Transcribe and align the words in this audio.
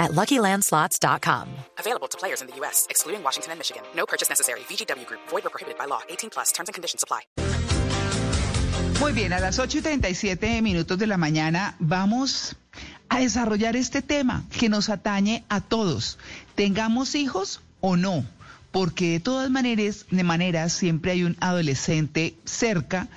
at 0.00 0.10
LuckyLandSlots.com. 0.12 1.46
Available 1.78 2.08
to 2.08 2.18
players 2.18 2.40
in 2.42 2.48
the 2.48 2.56
U.S., 2.56 2.88
excluding 2.90 3.22
Washington 3.22 3.52
and 3.52 3.60
Michigan. 3.60 3.82
No 3.94 4.06
purchase 4.06 4.28
necessary. 4.28 4.60
VGW 4.60 5.06
Group. 5.06 5.20
Void 5.28 5.46
or 5.46 5.50
prohibited 5.50 5.78
by 5.78 5.84
law. 5.84 6.00
18 6.08 6.30
plus. 6.30 6.50
Terms 6.50 6.68
and 6.68 6.74
conditions 6.74 7.04
apply. 7.04 7.20
Muy 9.00 9.12
bien, 9.12 9.32
a 9.32 9.40
las 9.40 9.58
8 9.58 9.78
y 9.78 9.80
37 9.80 10.60
minutos 10.60 10.98
de 10.98 11.06
la 11.06 11.16
mañana 11.16 11.74
vamos 11.78 12.54
a 13.08 13.20
desarrollar 13.20 13.74
este 13.74 14.02
tema 14.02 14.44
que 14.50 14.68
nos 14.68 14.90
atañe 14.90 15.42
a 15.48 15.62
todos, 15.62 16.18
tengamos 16.54 17.14
hijos 17.14 17.62
o 17.80 17.96
no, 17.96 18.26
porque 18.72 19.12
de 19.12 19.20
todas 19.20 19.50
maneras, 19.50 20.04
de 20.10 20.22
maneras 20.22 20.74
siempre 20.74 21.12
hay 21.12 21.24
un 21.24 21.38
adolescente 21.40 22.34
cerca 22.44 23.08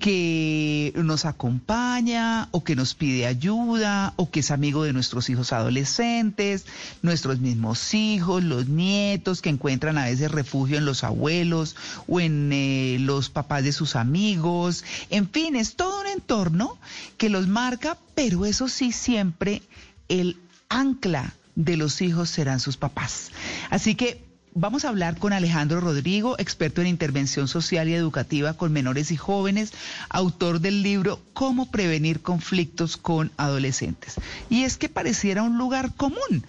que 0.00 0.92
nos 0.96 1.26
acompaña 1.26 2.48
o 2.50 2.64
que 2.64 2.74
nos 2.74 2.94
pide 2.94 3.26
ayuda 3.26 4.14
o 4.16 4.30
que 4.30 4.40
es 4.40 4.50
amigo 4.50 4.82
de 4.82 4.94
nuestros 4.94 5.28
hijos 5.28 5.52
adolescentes, 5.52 6.64
nuestros 7.02 7.38
mismos 7.38 7.92
hijos, 7.92 8.42
los 8.42 8.66
nietos 8.66 9.42
que 9.42 9.50
encuentran 9.50 9.98
a 9.98 10.06
veces 10.06 10.32
refugio 10.32 10.78
en 10.78 10.86
los 10.86 11.04
abuelos 11.04 11.76
o 12.08 12.18
en 12.18 12.50
eh, 12.52 12.96
los 12.98 13.28
papás 13.28 13.62
de 13.62 13.72
sus 13.72 13.94
amigos. 13.94 14.84
En 15.10 15.28
fin, 15.28 15.54
es 15.54 15.76
todo 15.76 16.00
un 16.00 16.06
entorno 16.06 16.78
que 17.18 17.28
los 17.28 17.46
marca, 17.46 17.98
pero 18.14 18.46
eso 18.46 18.68
sí 18.68 18.92
siempre 18.92 19.62
el 20.08 20.38
ancla 20.70 21.34
de 21.56 21.76
los 21.76 22.00
hijos 22.00 22.30
serán 22.30 22.58
sus 22.58 22.78
papás. 22.78 23.30
Así 23.68 23.94
que 23.94 24.29
Vamos 24.52 24.84
a 24.84 24.88
hablar 24.88 25.16
con 25.16 25.32
Alejandro 25.32 25.80
Rodrigo, 25.80 26.34
experto 26.38 26.80
en 26.80 26.88
intervención 26.88 27.46
social 27.46 27.88
y 27.88 27.94
educativa 27.94 28.54
con 28.54 28.72
menores 28.72 29.12
y 29.12 29.16
jóvenes, 29.16 29.72
autor 30.08 30.60
del 30.60 30.82
libro 30.82 31.20
Cómo 31.34 31.70
prevenir 31.70 32.20
conflictos 32.20 32.96
con 32.96 33.30
adolescentes. 33.36 34.16
Y 34.48 34.64
es 34.64 34.76
que 34.76 34.88
pareciera 34.88 35.44
un 35.44 35.56
lugar 35.56 35.94
común, 35.94 36.44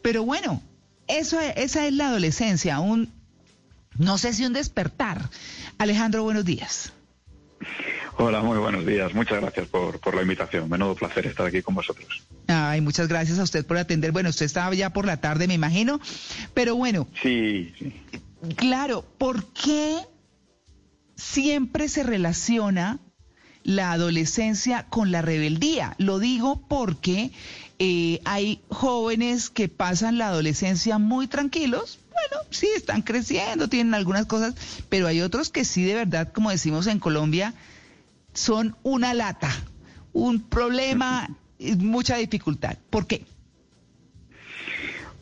pero 0.00 0.24
bueno, 0.24 0.62
eso, 1.08 1.40
esa 1.40 1.86
es 1.86 1.92
la 1.92 2.08
adolescencia, 2.08 2.78
un, 2.78 3.12
no 3.98 4.16
sé 4.16 4.32
si 4.32 4.46
un 4.46 4.52
despertar. 4.52 5.28
Alejandro, 5.78 6.22
buenos 6.22 6.44
días. 6.44 6.92
Hola, 8.16 8.42
muy 8.42 8.58
buenos 8.58 8.86
días. 8.86 9.12
Muchas 9.12 9.40
gracias 9.40 9.66
por, 9.66 9.98
por 9.98 10.14
la 10.14 10.22
invitación. 10.22 10.68
Menudo 10.68 10.94
placer 10.94 11.26
estar 11.26 11.46
aquí 11.46 11.62
con 11.62 11.74
vosotros. 11.74 12.22
Ay, 12.70 12.80
muchas 12.80 13.08
gracias 13.08 13.38
a 13.38 13.42
usted 13.42 13.66
por 13.66 13.78
atender. 13.78 14.12
Bueno, 14.12 14.30
usted 14.30 14.46
estaba 14.46 14.74
ya 14.74 14.90
por 14.90 15.06
la 15.06 15.20
tarde, 15.20 15.48
me 15.48 15.54
imagino. 15.54 16.00
Pero 16.54 16.76
bueno. 16.76 17.08
Sí, 17.22 17.72
sí. 17.78 17.92
Claro, 18.56 19.04
¿por 19.18 19.44
qué 19.52 19.98
siempre 21.16 21.88
se 21.88 22.02
relaciona 22.02 22.98
la 23.62 23.92
adolescencia 23.92 24.86
con 24.88 25.10
la 25.10 25.20
rebeldía? 25.20 25.94
Lo 25.98 26.18
digo 26.18 26.64
porque 26.68 27.32
eh, 27.78 28.20
hay 28.24 28.60
jóvenes 28.68 29.50
que 29.50 29.68
pasan 29.68 30.18
la 30.18 30.28
adolescencia 30.28 30.98
muy 30.98 31.26
tranquilos. 31.26 31.98
Bueno, 32.10 32.46
sí, 32.50 32.68
están 32.76 33.02
creciendo, 33.02 33.68
tienen 33.68 33.94
algunas 33.94 34.26
cosas, 34.26 34.54
pero 34.88 35.06
hay 35.06 35.22
otros 35.22 35.48
que 35.48 35.64
sí, 35.64 35.82
de 35.82 35.94
verdad, 35.94 36.30
como 36.32 36.50
decimos 36.50 36.86
en 36.86 36.98
Colombia, 36.98 37.54
son 38.34 38.76
una 38.82 39.14
lata, 39.14 39.50
un 40.12 40.40
problema, 40.42 41.28
mucha 41.78 42.16
dificultad. 42.16 42.76
¿Por 42.90 43.06
qué? 43.06 43.24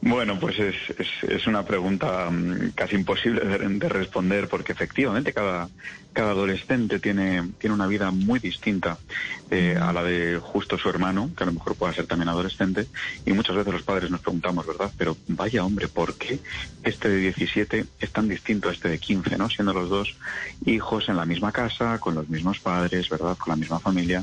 Bueno, 0.01 0.39
pues 0.39 0.57
es, 0.61 0.77
es, 1.23 1.47
una 1.49 1.65
pregunta 1.65 2.31
mm, 2.31 2.71
casi 2.77 2.95
imposible 2.95 3.45
de, 3.45 3.89
responder 3.89 4.49
porque 4.49 4.71
efectivamente 4.71 5.33
cada, 5.33 5.69
cada 6.13 6.31
adolescente 6.31 7.01
tiene, 7.01 7.51
tiene 7.59 7.75
una 7.75 7.89
vida 7.89 8.13
muy 8.13 8.39
distinta 8.39 8.97
eh, 9.51 9.77
a 9.81 9.93
la 9.93 10.05
de 10.05 10.39
justo 10.39 10.79
su 10.79 10.89
hermano, 10.89 11.31
que 11.37 11.43
a 11.43 11.47
lo 11.47 11.53
mejor 11.53 11.75
pueda 11.75 11.93
ser 11.93 12.07
también 12.07 12.29
adolescente, 12.29 12.87
y 13.27 13.33
muchas 13.33 13.57
veces 13.57 13.73
los 13.73 13.83
padres 13.83 14.09
nos 14.09 14.21
preguntamos, 14.21 14.67
¿verdad? 14.69 14.93
Pero 14.97 15.17
vaya 15.27 15.65
hombre, 15.65 15.89
¿por 15.89 16.15
qué 16.15 16.39
este 16.85 17.09
de 17.09 17.17
17 17.19 17.85
es 17.99 18.13
tan 18.13 18.29
distinto 18.29 18.69
a 18.69 18.73
este 18.73 18.89
de 18.89 18.99
15, 18.99 19.37
¿no? 19.37 19.51
Siendo 19.51 19.75
los 19.75 19.89
dos 19.89 20.17
hijos 20.65 21.09
en 21.09 21.17
la 21.17 21.25
misma 21.25 21.51
casa, 21.51 21.99
con 21.99 22.15
los 22.15 22.29
mismos 22.29 22.61
padres, 22.61 23.09
¿verdad? 23.09 23.37
Con 23.37 23.51
la 23.51 23.57
misma 23.57 23.81
familia. 23.81 24.23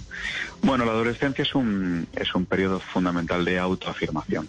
Bueno, 0.61 0.85
la 0.85 0.93
adolescencia 0.93 1.43
es 1.43 1.53
un, 1.53 2.07
es 2.15 2.33
un 2.33 2.45
periodo 2.45 2.79
fundamental 2.79 3.43
de 3.43 3.59
autoafirmación. 3.59 4.47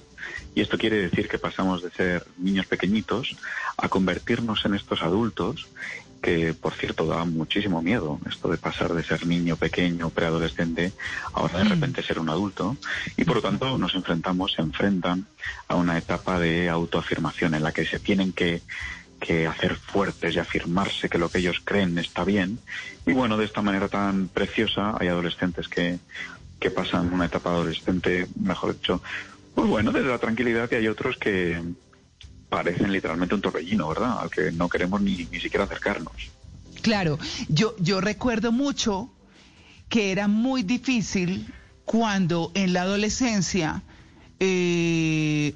Y 0.54 0.60
esto 0.60 0.78
quiere 0.78 0.96
decir 0.96 1.28
que 1.28 1.38
pasamos 1.38 1.82
de 1.82 1.90
ser 1.90 2.26
niños 2.38 2.66
pequeñitos 2.66 3.36
a 3.76 3.88
convertirnos 3.88 4.64
en 4.64 4.74
estos 4.74 5.02
adultos 5.02 5.68
que 6.22 6.54
por 6.54 6.74
cierto 6.74 7.06
da 7.06 7.24
muchísimo 7.24 7.82
miedo 7.82 8.18
esto 8.28 8.48
de 8.48 8.56
pasar 8.56 8.92
de 8.94 9.04
ser 9.04 9.26
niño 9.26 9.56
pequeño, 9.56 10.10
preadolescente, 10.10 10.92
ahora 11.32 11.58
de 11.58 11.64
mm. 11.64 11.68
repente 11.68 12.02
ser 12.02 12.18
un 12.18 12.30
adulto. 12.30 12.76
Y 13.16 13.24
por 13.24 13.36
lo 13.36 13.42
tanto 13.42 13.78
nos 13.78 13.94
enfrentamos, 13.94 14.52
se 14.52 14.62
enfrentan 14.62 15.26
a 15.68 15.76
una 15.76 15.96
etapa 15.98 16.40
de 16.40 16.68
autoafirmación 16.68 17.54
en 17.54 17.62
la 17.62 17.72
que 17.72 17.86
se 17.86 18.00
tienen 18.00 18.32
que, 18.32 18.62
que 19.20 19.46
hacer 19.46 19.76
fuertes 19.76 20.34
y 20.34 20.38
afirmarse 20.38 21.08
que 21.08 21.18
lo 21.18 21.28
que 21.28 21.38
ellos 21.38 21.60
creen 21.64 21.96
está 21.98 22.24
bien. 22.24 22.58
Y 23.06 23.12
bueno, 23.12 23.36
de 23.36 23.44
esta 23.44 23.62
manera 23.62 23.88
tan 23.88 24.28
preciosa 24.28 24.96
hay 24.98 25.08
adolescentes 25.08 25.68
que, 25.68 25.98
que 26.58 26.70
pasan 26.70 27.12
una 27.12 27.26
etapa 27.26 27.50
adolescente, 27.50 28.26
mejor 28.40 28.74
dicho, 28.74 29.02
pues 29.56 29.68
bueno, 29.68 29.90
desde 29.90 30.08
la 30.08 30.18
tranquilidad 30.18 30.68
y 30.70 30.74
hay 30.74 30.86
otros 30.86 31.16
que 31.16 31.60
parecen 32.50 32.92
literalmente 32.92 33.34
un 33.34 33.40
torbellino, 33.40 33.88
¿verdad? 33.88 34.20
Al 34.20 34.30
que 34.30 34.52
no 34.52 34.68
queremos 34.68 35.00
ni, 35.00 35.26
ni 35.32 35.40
siquiera 35.40 35.64
acercarnos. 35.64 36.12
Claro, 36.82 37.18
yo, 37.48 37.74
yo 37.80 38.02
recuerdo 38.02 38.52
mucho 38.52 39.10
que 39.88 40.12
era 40.12 40.28
muy 40.28 40.62
difícil 40.62 41.52
cuando 41.86 42.52
en 42.54 42.74
la 42.74 42.82
adolescencia, 42.82 43.82
eh, 44.40 45.54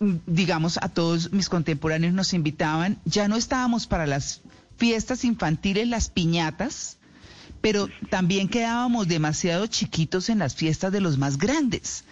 digamos, 0.00 0.78
a 0.80 0.88
todos 0.88 1.30
mis 1.30 1.50
contemporáneos 1.50 2.14
nos 2.14 2.32
invitaban, 2.32 2.98
ya 3.04 3.28
no 3.28 3.36
estábamos 3.36 3.86
para 3.86 4.06
las 4.06 4.40
fiestas 4.78 5.24
infantiles, 5.24 5.86
las 5.88 6.08
piñatas, 6.08 6.96
pero 7.60 7.88
también 8.10 8.48
quedábamos 8.48 9.08
demasiado 9.08 9.66
chiquitos 9.66 10.28
en 10.28 10.38
las 10.38 10.54
fiestas 10.54 10.92
de 10.92 11.00
los 11.00 11.18
más 11.18 11.38
grandes. 11.38 12.04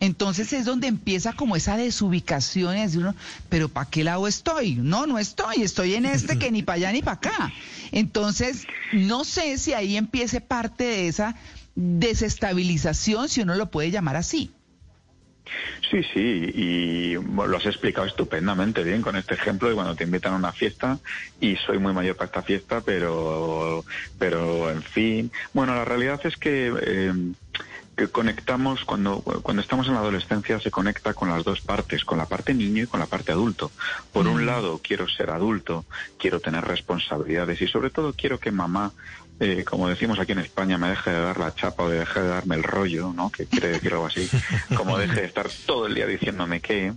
Entonces 0.00 0.52
es 0.52 0.64
donde 0.64 0.86
empieza 0.86 1.32
como 1.32 1.56
esa 1.56 1.76
desubicación 1.76 2.76
y 2.76 2.82
decir 2.82 3.00
uno, 3.00 3.14
pero 3.48 3.68
¿para 3.68 3.90
qué 3.90 4.04
lado 4.04 4.28
estoy? 4.28 4.76
No, 4.76 5.06
no 5.06 5.18
estoy, 5.18 5.62
estoy 5.62 5.94
en 5.94 6.06
este 6.06 6.38
que 6.38 6.50
ni 6.50 6.62
para 6.62 6.76
allá 6.76 6.92
ni 6.92 7.02
para 7.02 7.16
acá. 7.16 7.52
Entonces, 7.90 8.64
no 8.92 9.24
sé 9.24 9.58
si 9.58 9.72
ahí 9.72 9.96
empiece 9.96 10.40
parte 10.40 10.84
de 10.84 11.08
esa 11.08 11.34
desestabilización, 11.74 13.28
si 13.28 13.40
uno 13.40 13.54
lo 13.54 13.70
puede 13.70 13.90
llamar 13.90 14.16
así. 14.16 14.52
Sí, 15.90 16.02
sí, 16.12 16.20
y 16.54 17.14
lo 17.14 17.56
has 17.56 17.66
explicado 17.66 18.06
estupendamente 18.06 18.82
bien 18.82 19.02
con 19.02 19.16
este 19.16 19.34
ejemplo 19.34 19.68
de 19.68 19.74
cuando 19.74 19.94
te 19.94 20.04
invitan 20.04 20.34
a 20.34 20.36
una 20.36 20.52
fiesta 20.52 20.98
y 21.40 21.56
soy 21.56 21.78
muy 21.78 21.92
mayor 21.92 22.16
para 22.16 22.26
esta 22.26 22.42
fiesta, 22.42 22.80
pero, 22.80 23.84
pero 24.18 24.70
en 24.70 24.82
fin. 24.82 25.32
Bueno, 25.52 25.74
la 25.74 25.84
realidad 25.84 26.20
es 26.24 26.36
que 26.36 26.72
eh, 26.80 27.12
que 27.98 28.08
conectamos 28.08 28.84
cuando, 28.84 29.20
cuando 29.42 29.60
estamos 29.60 29.88
en 29.88 29.94
la 29.94 30.00
adolescencia 30.00 30.60
se 30.60 30.70
conecta 30.70 31.14
con 31.14 31.28
las 31.28 31.42
dos 31.42 31.60
partes, 31.60 32.04
con 32.04 32.16
la 32.16 32.26
parte 32.26 32.54
niño 32.54 32.84
y 32.84 32.86
con 32.86 33.00
la 33.00 33.06
parte 33.06 33.32
adulto. 33.32 33.72
Por 34.12 34.28
un 34.28 34.44
mm. 34.44 34.46
lado, 34.46 34.80
quiero 34.82 35.08
ser 35.08 35.30
adulto, 35.30 35.84
quiero 36.16 36.38
tener 36.38 36.64
responsabilidades 36.64 37.60
y 37.60 37.66
sobre 37.66 37.90
todo 37.90 38.12
quiero 38.12 38.38
que 38.38 38.52
mamá 38.52 38.92
eh, 39.40 39.64
como 39.64 39.88
decimos 39.88 40.18
aquí 40.18 40.32
en 40.32 40.40
España, 40.40 40.78
me 40.78 40.88
deje 40.88 41.10
de 41.10 41.20
dar 41.20 41.38
la 41.38 41.54
chapa 41.54 41.84
o 41.84 41.88
de 41.88 42.00
deje 42.00 42.20
de 42.20 42.28
darme 42.28 42.56
el 42.56 42.64
rollo, 42.64 43.12
¿no? 43.14 43.30
Que 43.30 43.46
quiere 43.46 43.68
decir 43.68 43.92
algo 43.92 44.06
así. 44.06 44.28
Como 44.76 44.98
deje 44.98 45.20
de 45.20 45.26
estar 45.26 45.48
todo 45.66 45.86
el 45.86 45.94
día 45.94 46.06
diciéndome 46.06 46.60
que, 46.60 46.92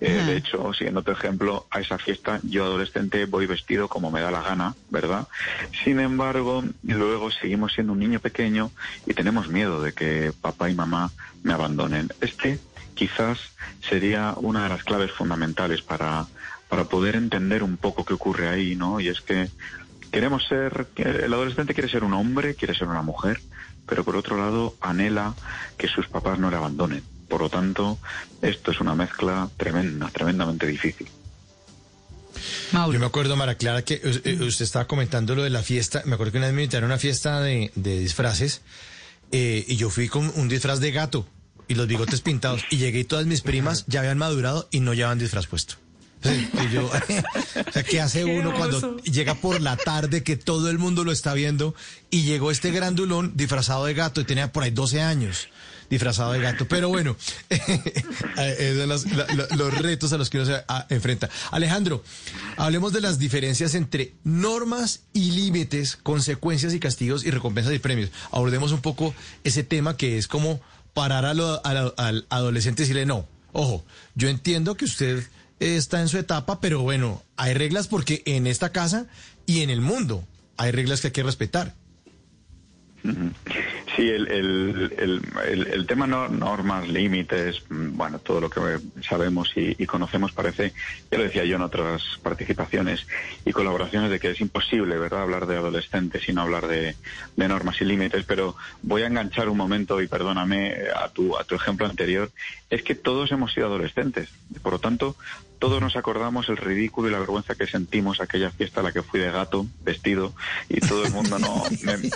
eh, 0.00 0.22
de 0.26 0.36
hecho, 0.36 0.72
siguiendo 0.72 1.02
tu 1.02 1.12
ejemplo, 1.12 1.66
a 1.70 1.80
esa 1.80 1.98
fiesta 1.98 2.40
yo 2.42 2.64
adolescente 2.64 3.26
voy 3.26 3.46
vestido 3.46 3.88
como 3.88 4.10
me 4.10 4.20
da 4.20 4.30
la 4.30 4.42
gana, 4.42 4.74
¿verdad? 4.90 5.28
Sin 5.84 6.00
embargo, 6.00 6.64
luego 6.82 7.30
seguimos 7.30 7.72
siendo 7.72 7.92
un 7.92 8.00
niño 8.00 8.18
pequeño 8.18 8.72
y 9.06 9.14
tenemos 9.14 9.48
miedo 9.48 9.80
de 9.80 9.92
que 9.92 10.32
papá 10.40 10.70
y 10.70 10.74
mamá 10.74 11.12
me 11.42 11.52
abandonen. 11.52 12.08
Este 12.20 12.58
quizás 12.94 13.38
sería 13.88 14.34
una 14.36 14.64
de 14.64 14.68
las 14.70 14.84
claves 14.84 15.12
fundamentales 15.12 15.82
para, 15.82 16.26
para 16.68 16.84
poder 16.84 17.16
entender 17.16 17.62
un 17.62 17.76
poco 17.76 18.04
qué 18.04 18.14
ocurre 18.14 18.48
ahí, 18.48 18.76
¿no? 18.76 19.00
Y 19.00 19.08
es 19.08 19.20
que 19.20 19.48
Queremos 20.14 20.46
ser, 20.46 20.86
el 20.94 21.34
adolescente 21.34 21.74
quiere 21.74 21.88
ser 21.88 22.04
un 22.04 22.14
hombre, 22.14 22.54
quiere 22.54 22.72
ser 22.72 22.86
una 22.86 23.02
mujer, 23.02 23.40
pero 23.84 24.04
por 24.04 24.14
otro 24.14 24.36
lado 24.36 24.76
anhela 24.80 25.34
que 25.76 25.88
sus 25.88 26.06
papás 26.06 26.38
no 26.38 26.52
le 26.52 26.56
abandonen. 26.56 27.02
Por 27.28 27.40
lo 27.40 27.50
tanto, 27.50 27.98
esto 28.40 28.70
es 28.70 28.80
una 28.80 28.94
mezcla 28.94 29.50
tremenda, 29.56 30.08
tremendamente 30.10 30.68
difícil. 30.68 31.08
Yo 32.72 33.00
me 33.00 33.06
acuerdo, 33.06 33.34
Mara 33.34 33.56
Clara, 33.56 33.82
que 33.82 34.00
eh, 34.04 34.38
usted 34.40 34.64
estaba 34.64 34.86
comentando 34.86 35.34
lo 35.34 35.42
de 35.42 35.50
la 35.50 35.64
fiesta. 35.64 36.02
Me 36.04 36.14
acuerdo 36.14 36.30
que 36.30 36.38
una 36.38 36.46
vez 36.46 36.54
me 36.54 36.62
invitaron 36.62 36.92
a 36.92 36.94
una 36.94 37.00
fiesta 37.00 37.40
de, 37.40 37.72
disfraces 37.74 38.62
eh, 39.32 39.64
y 39.66 39.74
yo 39.74 39.90
fui 39.90 40.06
con 40.06 40.30
un 40.36 40.48
disfraz 40.48 40.78
de 40.78 40.92
gato 40.92 41.26
y 41.66 41.74
los 41.74 41.88
bigotes 41.88 42.20
pintados 42.20 42.62
y 42.70 42.76
llegué 42.76 43.00
y 43.00 43.04
todas 43.04 43.26
mis 43.26 43.40
primas 43.40 43.84
ya 43.88 43.98
habían 43.98 44.18
madurado 44.18 44.68
y 44.70 44.78
no 44.78 44.94
llevaban 44.94 45.18
disfraz 45.18 45.48
puesto. 45.48 45.74
yo, 46.72 46.86
o 46.86 46.92
sea, 47.72 47.82
¿qué 47.82 48.00
hace 48.00 48.24
uno 48.24 48.54
cuando 48.54 48.96
llega 48.98 49.34
por 49.34 49.60
la 49.60 49.76
tarde 49.76 50.22
que 50.22 50.36
todo 50.36 50.70
el 50.70 50.78
mundo 50.78 51.04
lo 51.04 51.12
está 51.12 51.34
viendo 51.34 51.74
y 52.10 52.22
llegó 52.22 52.50
este 52.50 52.70
grandulón 52.70 53.32
disfrazado 53.36 53.84
de 53.84 53.94
gato 53.94 54.20
y 54.20 54.24
tenía 54.24 54.52
por 54.52 54.62
ahí 54.62 54.70
12 54.70 55.02
años? 55.02 55.48
disfrazado 55.90 56.32
de 56.32 56.40
gato. 56.40 56.66
Pero 56.66 56.88
bueno, 56.88 57.14
eh, 57.50 58.84
los, 58.86 59.04
los, 59.56 59.74
retos 59.74 60.12
a 60.12 60.18
los 60.18 60.30
que 60.30 60.38
uno 60.38 60.46
se 60.46 60.64
enfrenta. 60.88 61.28
Alejandro, 61.50 62.02
hablemos 62.56 62.92
de 62.92 63.00
las 63.00 63.18
diferencias 63.18 63.74
entre 63.74 64.14
normas 64.24 65.02
y 65.12 65.32
límites, 65.32 65.96
consecuencias 65.96 66.72
y 66.74 66.80
castigos 66.80 67.24
y 67.24 67.30
recompensas 67.30 67.74
y 67.74 67.78
premios. 67.78 68.10
Abordemos 68.30 68.72
un 68.72 68.80
poco 68.80 69.14
ese 69.44 69.62
tema 69.62 69.96
que 69.96 70.18
es 70.18 70.26
como 70.26 70.60
parar 70.94 71.26
al 71.26 72.26
adolescente 72.30 72.82
y 72.82 72.84
decirle, 72.84 73.06
no, 73.06 73.28
ojo, 73.52 73.84
yo 74.14 74.28
entiendo 74.28 74.76
que 74.76 74.84
usted 74.84 75.24
está 75.60 76.00
en 76.00 76.08
su 76.08 76.18
etapa, 76.18 76.60
pero 76.60 76.82
bueno, 76.82 77.22
hay 77.36 77.54
reglas 77.54 77.88
porque 77.88 78.22
en 78.26 78.46
esta 78.46 78.70
casa 78.70 79.06
y 79.46 79.62
en 79.62 79.70
el 79.70 79.80
mundo 79.80 80.24
hay 80.56 80.70
reglas 80.70 81.00
que 81.00 81.08
hay 81.08 81.12
que 81.12 81.22
respetar. 81.22 81.74
Sí, 83.94 84.08
el, 84.08 84.26
el, 84.26 85.22
el, 85.46 85.66
el, 85.68 85.86
tema 85.86 86.08
no, 86.08 86.28
normas, 86.28 86.88
límites, 86.88 87.62
bueno, 87.68 88.18
todo 88.18 88.40
lo 88.40 88.50
que 88.50 88.60
sabemos 89.02 89.52
y, 89.54 89.86
conocemos 89.86 90.32
parece, 90.32 90.72
ya 91.10 91.18
lo 91.18 91.24
decía 91.24 91.44
yo 91.44 91.56
en 91.56 91.62
otras 91.62 92.02
participaciones 92.20 93.06
y 93.44 93.52
colaboraciones, 93.52 94.10
de 94.10 94.18
que 94.18 94.30
es 94.30 94.40
imposible, 94.40 94.98
¿verdad?, 94.98 95.22
hablar 95.22 95.46
de 95.46 95.56
adolescentes 95.56 96.28
y 96.28 96.32
no 96.32 96.42
hablar 96.42 96.66
de, 96.66 96.96
de 97.36 97.48
normas 97.48 97.80
y 97.80 97.84
límites, 97.84 98.24
pero 98.24 98.56
voy 98.82 99.02
a 99.02 99.06
enganchar 99.06 99.48
un 99.48 99.58
momento 99.58 100.02
y 100.02 100.08
perdóname 100.08 100.74
a 100.96 101.08
tu, 101.10 101.36
a 101.36 101.44
tu 101.44 101.54
ejemplo 101.54 101.86
anterior, 101.86 102.32
es 102.70 102.82
que 102.82 102.96
todos 102.96 103.30
hemos 103.30 103.52
sido 103.52 103.66
adolescentes, 103.68 104.28
por 104.62 104.72
lo 104.72 104.78
tanto, 104.80 105.14
todos 105.64 105.80
nos 105.80 105.96
acordamos 105.96 106.50
el 106.50 106.58
ridículo 106.58 107.08
y 107.08 107.10
la 107.10 107.18
vergüenza 107.18 107.54
que 107.54 107.66
sentimos 107.66 108.20
aquella 108.20 108.50
fiesta 108.50 108.80
a 108.80 108.82
la 108.82 108.92
que 108.92 109.02
fui 109.02 109.18
de 109.18 109.30
gato, 109.30 109.64
vestido, 109.82 110.34
y 110.68 110.78
todo 110.80 111.06
el 111.06 111.10
mundo 111.10 111.38
no 111.38 111.62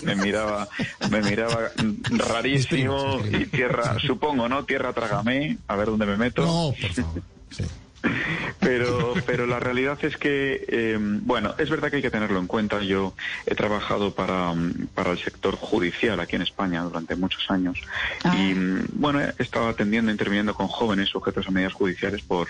me, 0.02 0.14
miraba, 0.16 0.68
me 1.10 1.22
miraba 1.22 1.70
rarísimo 2.10 3.22
y 3.24 3.46
tierra, 3.46 3.96
supongo, 4.00 4.50
¿no? 4.50 4.66
Tierra 4.66 4.92
trágame, 4.92 5.56
a 5.66 5.76
ver 5.76 5.86
dónde 5.86 6.04
me 6.04 6.18
meto. 6.18 6.42
No, 6.42 6.74
por 6.78 6.92
favor. 6.92 7.22
Sí. 7.48 7.64
Pero, 8.60 9.14
pero 9.24 9.46
la 9.46 9.60
realidad 9.60 9.98
es 10.02 10.16
que, 10.16 10.64
eh, 10.68 10.98
bueno, 11.00 11.54
es 11.58 11.70
verdad 11.70 11.90
que 11.90 11.96
hay 11.96 12.02
que 12.02 12.10
tenerlo 12.10 12.38
en 12.38 12.46
cuenta. 12.46 12.82
Yo 12.82 13.14
he 13.46 13.54
trabajado 13.54 14.14
para, 14.14 14.52
para 14.94 15.12
el 15.12 15.18
sector 15.18 15.56
judicial 15.56 16.18
aquí 16.20 16.36
en 16.36 16.42
España 16.42 16.82
durante 16.82 17.16
muchos 17.16 17.50
años 17.50 17.80
ah. 18.24 18.36
y, 18.36 18.54
bueno, 18.92 19.20
he 19.20 19.32
estado 19.38 19.68
atendiendo, 19.68 20.10
interviniendo 20.10 20.54
con 20.54 20.68
jóvenes 20.68 21.08
sujetos 21.08 21.46
a 21.46 21.50
medidas 21.50 21.72
judiciales 21.72 22.22
por, 22.22 22.48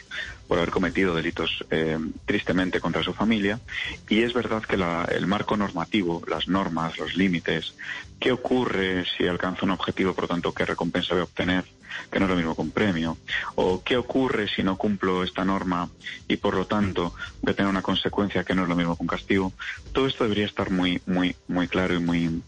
por 0.49 0.59
haber 0.59 0.71
cometido 0.71 1.15
delitos 1.15 1.65
eh, 1.71 1.99
tristemente 2.25 2.81
contra 2.81 3.03
su 3.03 3.13
familia. 3.13 3.61
Y 4.09 4.23
es 4.23 4.33
verdad 4.33 4.63
que 4.63 4.77
la, 4.77 5.05
el 5.05 5.27
marco 5.27 5.57
normativo, 5.57 6.23
las 6.27 6.49
normas, 6.49 6.99
los 6.99 7.17
límites, 7.17 7.75
qué 8.19 8.33
ocurre 8.33 9.05
si 9.17 9.27
alcanza 9.27 9.65
un 9.65 9.71
objetivo, 9.71 10.15
por 10.15 10.25
lo 10.25 10.29
tanto, 10.29 10.53
qué 10.53 10.65
recompensa 10.65 11.15
voy 11.15 11.21
a 11.21 11.25
obtener, 11.25 11.65
que 12.11 12.19
no 12.19 12.27
es 12.27 12.31
lo 12.31 12.37
mismo 12.37 12.55
con 12.55 12.71
premio, 12.71 13.17
o 13.55 13.83
qué 13.83 13.97
ocurre 13.97 14.49
si 14.49 14.63
no 14.63 14.77
cumplo 14.77 15.23
esta 15.23 15.45
norma 15.45 15.89
y 16.27 16.37
por 16.37 16.55
lo 16.55 16.67
tanto 16.67 17.15
voy 17.43 17.53
a 17.53 17.57
tener 17.57 17.71
una 17.71 17.83
consecuencia 17.83 18.45
que 18.45 18.55
no 18.55 18.63
es 18.63 18.69
lo 18.69 18.77
mismo 18.77 18.97
con 18.97 19.07
castigo. 19.07 19.53
Todo 19.93 20.07
esto 20.07 20.25
debería 20.25 20.47
estar 20.47 20.71
muy, 20.71 21.01
muy, 21.07 21.37
muy 21.47 21.69
claro 21.69 21.95
y 21.95 22.01
muy 22.01 22.43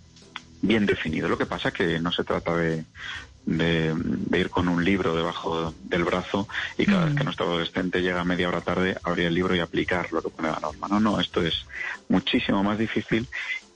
bien 0.63 0.87
definido. 0.87 1.29
Lo 1.29 1.39
que 1.39 1.47
pasa 1.47 1.71
que 1.71 2.01
no 2.01 2.13
se 2.13 2.25
trata 2.25 2.57
de, 2.57 2.85
de, 3.47 3.95
ir 4.39 4.51
con 4.51 4.69
un 4.69 4.85
libro 4.85 5.15
debajo 5.15 5.75
del 5.85 6.05
brazo 6.05 6.47
y 6.77 6.87
cada 6.87 7.07
vez 7.07 7.15
que 7.15 7.23
mm. 7.23 7.25
nuestro 7.25 7.47
adolescente 7.47 8.03
llega 8.03 8.25
media 8.25 8.49
hora 8.49 8.61
tarde, 8.61 8.97
abrir 9.03 9.27
el 9.27 9.35
libro 9.35 9.55
y 9.55 9.61
aplicar 9.61 10.13
lo 10.13 10.23
que 10.23 10.31
pone 10.31 10.51
la 10.51 10.61
norma. 10.61 10.89
No, 10.89 11.01
no, 11.01 11.21
esto 11.21 11.43
es 11.43 11.67
muchísimo 12.09 12.63
más 12.63 12.79
difícil 12.79 13.27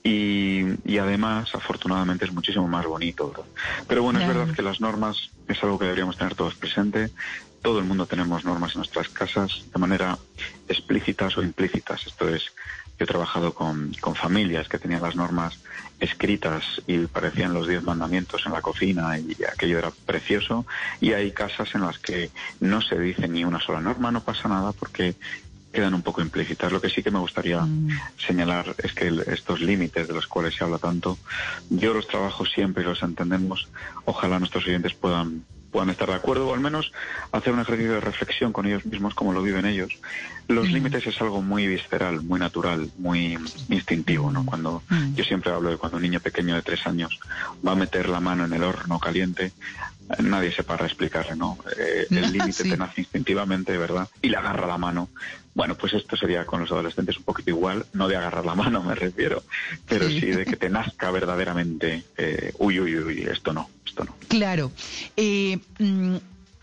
y, 0.06 0.98
además, 0.98 1.54
afortunadamente, 1.54 2.26
es 2.26 2.32
muchísimo 2.32 2.68
más 2.68 2.84
bonito. 2.84 3.32
Pero 3.88 4.02
bueno, 4.02 4.20
es 4.20 4.28
verdad 4.28 4.54
que 4.54 4.60
las 4.60 4.78
normas 4.78 5.30
es 5.48 5.62
algo 5.62 5.78
que 5.78 5.86
deberíamos 5.86 6.18
tener 6.18 6.34
todos 6.34 6.54
presente. 6.54 7.10
Todo 7.62 7.78
el 7.78 7.86
mundo 7.86 8.04
tenemos 8.04 8.44
normas 8.44 8.74
en 8.74 8.80
nuestras 8.80 9.08
casas 9.08 9.64
de 9.72 9.80
manera 9.80 10.18
explícitas 10.68 11.38
o 11.38 11.42
implícitas. 11.42 12.06
Esto 12.06 12.28
es, 12.28 12.44
yo 12.98 13.04
he 13.04 13.06
trabajado 13.06 13.54
con, 13.54 13.94
con 13.98 14.14
familias 14.14 14.68
que 14.68 14.78
tenían 14.78 15.00
las 15.00 15.16
normas 15.16 15.58
escritas 16.00 16.82
y 16.86 16.98
parecían 17.06 17.54
los 17.54 17.66
diez 17.66 17.82
mandamientos 17.82 18.44
en 18.44 18.52
la 18.52 18.60
cocina 18.60 19.18
y 19.18 19.36
aquello 19.44 19.78
era 19.78 19.90
precioso. 19.90 20.66
Y 21.00 21.14
hay 21.14 21.32
casas 21.32 21.74
en 21.74 21.80
las 21.80 21.98
que 21.98 22.30
no 22.60 22.82
se 22.82 22.98
dice 22.98 23.26
ni 23.26 23.42
una 23.44 23.60
sola 23.60 23.80
norma, 23.80 24.12
no 24.12 24.22
pasa 24.22 24.48
nada 24.48 24.72
porque 24.72 25.14
quedan 25.74 25.92
un 25.92 26.02
poco 26.02 26.22
implícitas. 26.22 26.72
Lo 26.72 26.80
que 26.80 26.88
sí 26.88 27.02
que 27.02 27.10
me 27.10 27.18
gustaría 27.18 27.60
mm. 27.60 27.88
señalar 28.16 28.74
es 28.78 28.94
que 28.94 29.12
estos 29.26 29.60
límites 29.60 30.08
de 30.08 30.14
los 30.14 30.26
cuales 30.26 30.54
se 30.54 30.64
habla 30.64 30.78
tanto, 30.78 31.18
yo 31.68 31.92
los 31.92 32.08
trabajo 32.08 32.46
siempre 32.46 32.82
y 32.82 32.86
los 32.86 33.02
entendemos. 33.02 33.68
Ojalá 34.06 34.38
nuestros 34.38 34.66
oyentes 34.66 34.94
puedan 34.94 35.44
puedan 35.74 35.90
estar 35.90 36.08
de 36.08 36.14
acuerdo 36.14 36.46
o 36.46 36.54
al 36.54 36.60
menos 36.60 36.92
hacer 37.32 37.52
un 37.52 37.58
ejercicio 37.58 37.94
de 37.94 38.00
reflexión 38.00 38.52
con 38.52 38.64
ellos 38.64 38.86
mismos 38.86 39.12
como 39.12 39.32
lo 39.32 39.42
viven 39.42 39.66
ellos. 39.66 39.92
Los 40.46 40.68
mm. 40.68 40.72
límites 40.72 41.04
es 41.08 41.20
algo 41.20 41.42
muy 41.42 41.66
visceral, 41.66 42.22
muy 42.22 42.38
natural, 42.38 42.92
muy 42.96 43.36
instintivo, 43.68 44.30
¿no? 44.30 44.46
Cuando 44.46 44.84
mm. 44.88 45.14
yo 45.16 45.24
siempre 45.24 45.50
hablo 45.50 45.70
de 45.70 45.76
cuando 45.76 45.96
un 45.96 46.04
niño 46.04 46.20
pequeño 46.20 46.54
de 46.54 46.62
tres 46.62 46.86
años 46.86 47.18
va 47.66 47.72
a 47.72 47.74
meter 47.74 48.08
la 48.08 48.20
mano 48.20 48.44
en 48.44 48.52
el 48.52 48.62
horno 48.62 49.00
caliente, 49.00 49.50
nadie 50.20 50.52
se 50.52 50.62
para 50.62 50.86
explicarle, 50.86 51.34
¿no? 51.34 51.58
Eh, 51.76 52.06
el 52.08 52.32
límite 52.38 52.62
te 52.62 52.76
nace 52.76 53.00
instintivamente, 53.00 53.76
¿verdad? 53.76 54.08
Y 54.22 54.28
le 54.28 54.36
agarra 54.36 54.68
la 54.68 54.78
mano. 54.78 55.08
Bueno, 55.54 55.76
pues 55.76 55.92
esto 55.94 56.16
sería 56.16 56.44
con 56.44 56.60
los 56.60 56.72
adolescentes 56.72 57.16
un 57.16 57.24
poquito 57.24 57.50
igual, 57.50 57.86
no 57.92 58.08
de 58.08 58.16
agarrar 58.16 58.44
la 58.44 58.54
mano 58.54 58.82
me 58.84 58.94
refiero, 58.94 59.42
pero 59.88 60.08
sí, 60.08 60.26
de 60.26 60.44
que 60.44 60.56
te 60.56 60.68
nazca 60.68 61.10
verdaderamente, 61.10 62.04
eh, 62.16 62.52
uy, 62.58 62.80
uy, 62.80 62.98
uy, 62.98 63.22
esto 63.22 63.52
no, 63.52 63.70
esto 63.86 64.04
no. 64.04 64.16
Claro. 64.28 64.72
Eh, 65.16 65.58
mm, 65.78 66.16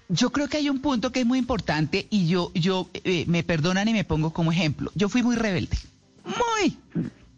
yo 0.10 0.30
creo 0.32 0.50
que 0.50 0.58
hay 0.58 0.70
un 0.70 0.82
punto 0.82 1.12
que 1.12 1.22
es 1.22 1.26
muy 1.26 1.40
importante 1.40 2.06
y 2.10 2.28
yo, 2.28 2.52
yo 2.54 2.90
eh, 2.94 3.24
me 3.28 3.44
perdonan 3.44 3.88
y 3.88 3.94
me 3.94 4.04
pongo 4.04 4.34
como 4.34 4.52
ejemplo. 4.52 4.92
Yo 4.94 5.08
fui 5.08 5.24
muy 5.24 5.38
rebelde, 5.38 5.78
muy 6.26 6.78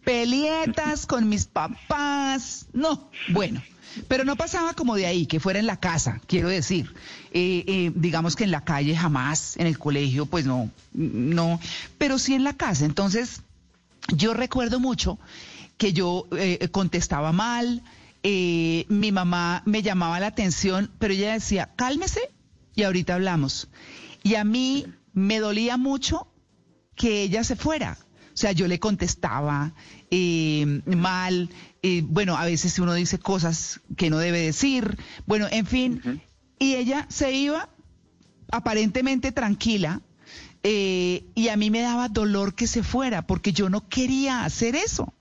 pelietas 0.04 1.06
con 1.06 1.30
mis 1.30 1.46
papás, 1.46 2.68
no, 2.74 3.10
bueno. 3.30 3.62
Pero 4.08 4.24
no 4.24 4.36
pasaba 4.36 4.74
como 4.74 4.96
de 4.96 5.06
ahí, 5.06 5.28
que 5.28 5.40
fuera 5.40 5.60
en 5.60 5.68
la 5.68 5.80
casa, 5.80 6.20
quiero 6.26 6.50
decir. 6.50 6.94
Eh, 7.32 7.64
eh, 7.68 7.92
digamos 7.94 8.36
que 8.36 8.44
en 8.44 8.52
la 8.52 8.64
calle 8.64 8.96
jamás, 8.96 9.56
en 9.58 9.68
el 9.68 9.78
colegio, 9.78 10.26
pues 10.26 10.46
no, 10.46 10.72
no, 10.94 11.60
pero 11.98 12.18
sí 12.18 12.34
en 12.34 12.44
la 12.44 12.54
casa. 12.54 12.86
Entonces, 12.86 13.42
yo 14.08 14.34
recuerdo 14.34 14.80
mucho 14.80 15.20
que 15.78 15.94
yo 15.94 16.28
eh, 16.36 16.70
contestaba 16.72 17.32
mal, 17.32 17.84
mi 18.24 19.12
mamá 19.12 19.62
me 19.66 19.82
llamaba 19.82 20.20
la 20.20 20.28
atención, 20.28 20.90
pero 20.98 21.14
ella 21.14 21.34
decía, 21.34 21.70
cálmese 21.76 22.32
y 22.74 22.84
ahorita 22.84 23.16
hablamos. 23.16 23.68
Y 24.24 24.36
a 24.36 24.44
mí 24.44 24.86
me 25.14 25.40
dolía 25.40 25.78
mucho 25.78 26.28
que 26.96 27.22
ella 27.22 27.44
se 27.44 27.56
fuera. 27.56 27.98
O 28.34 28.38
sea, 28.38 28.52
yo 28.52 28.68
le 28.68 28.80
contestaba 28.80 29.74
mal, 30.86 31.50
bueno, 32.04 32.38
a 32.38 32.46
veces 32.46 32.80
uno 32.80 32.94
dice 32.94 33.20
cosas 33.20 33.82
que 33.96 34.10
no 34.10 34.18
debe 34.18 34.40
decir, 34.40 34.98
bueno, 35.26 35.48
en 35.52 35.66
fin, 35.66 36.22
y 36.60 36.76
ella 36.76 37.06
se 37.10 37.32
iba 37.32 37.70
aparentemente 38.52 39.32
tranquila 39.32 40.02
eh, 40.64 41.26
y 41.36 41.50
a 41.50 41.58
mí 41.58 41.70
me 41.70 41.82
daba 41.82 42.08
dolor 42.08 42.56
que 42.56 42.68
se 42.68 42.84
fuera 42.84 43.28
porque 43.28 43.52
yo 43.52 43.70
no 43.70 43.88
quería 43.90 44.46
hacer 44.46 44.76
eso. 44.76 45.14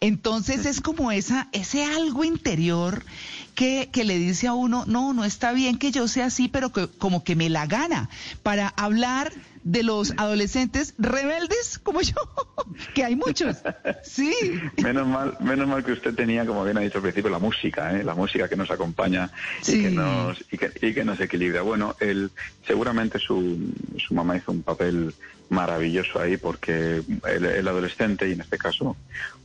Entonces 0.00 0.66
es 0.66 0.80
como 0.80 1.10
esa, 1.10 1.48
ese 1.52 1.84
algo 1.84 2.24
interior 2.24 3.04
que, 3.54 3.90
que, 3.92 4.04
le 4.04 4.18
dice 4.18 4.46
a 4.46 4.52
uno, 4.52 4.84
no, 4.86 5.12
no 5.12 5.24
está 5.24 5.52
bien 5.52 5.78
que 5.78 5.90
yo 5.90 6.06
sea 6.06 6.26
así, 6.26 6.48
pero 6.48 6.72
que 6.72 6.88
como 6.88 7.24
que 7.24 7.34
me 7.34 7.50
la 7.50 7.66
gana 7.66 8.08
para 8.42 8.68
hablar 8.68 9.32
de 9.64 9.82
los 9.82 10.12
adolescentes 10.18 10.94
rebeldes 10.98 11.80
como 11.82 12.02
yo, 12.02 12.14
que 12.94 13.04
hay 13.04 13.16
muchos. 13.16 13.56
Sí. 14.02 14.32
Menos 14.82 15.08
mal, 15.08 15.36
menos 15.40 15.66
mal 15.66 15.84
que 15.84 15.92
usted 15.92 16.14
tenía, 16.14 16.46
como 16.46 16.64
bien 16.64 16.76
ha 16.76 16.80
dicho 16.80 16.98
al 16.98 17.02
principio, 17.02 17.30
la 17.30 17.38
música, 17.38 17.98
¿eh? 17.98 18.04
la 18.04 18.14
música 18.14 18.48
que 18.48 18.56
nos 18.56 18.70
acompaña 18.70 19.30
y, 19.66 19.82
que 19.82 19.90
nos, 19.90 20.44
y, 20.50 20.58
que, 20.58 20.70
y 20.80 20.94
que 20.94 21.04
nos 21.04 21.18
equilibra. 21.20 21.62
Bueno, 21.62 21.96
él, 21.98 22.30
seguramente 22.66 23.18
su, 23.18 23.72
su 23.98 24.14
mamá 24.14 24.36
hizo 24.36 24.52
un 24.52 24.62
papel 24.62 25.14
maravilloso 25.48 26.20
ahí 26.20 26.36
porque 26.36 27.02
el, 27.26 27.68
adolescente 27.68 28.28
y 28.28 28.32
en 28.32 28.40
este 28.40 28.58
caso 28.58 28.96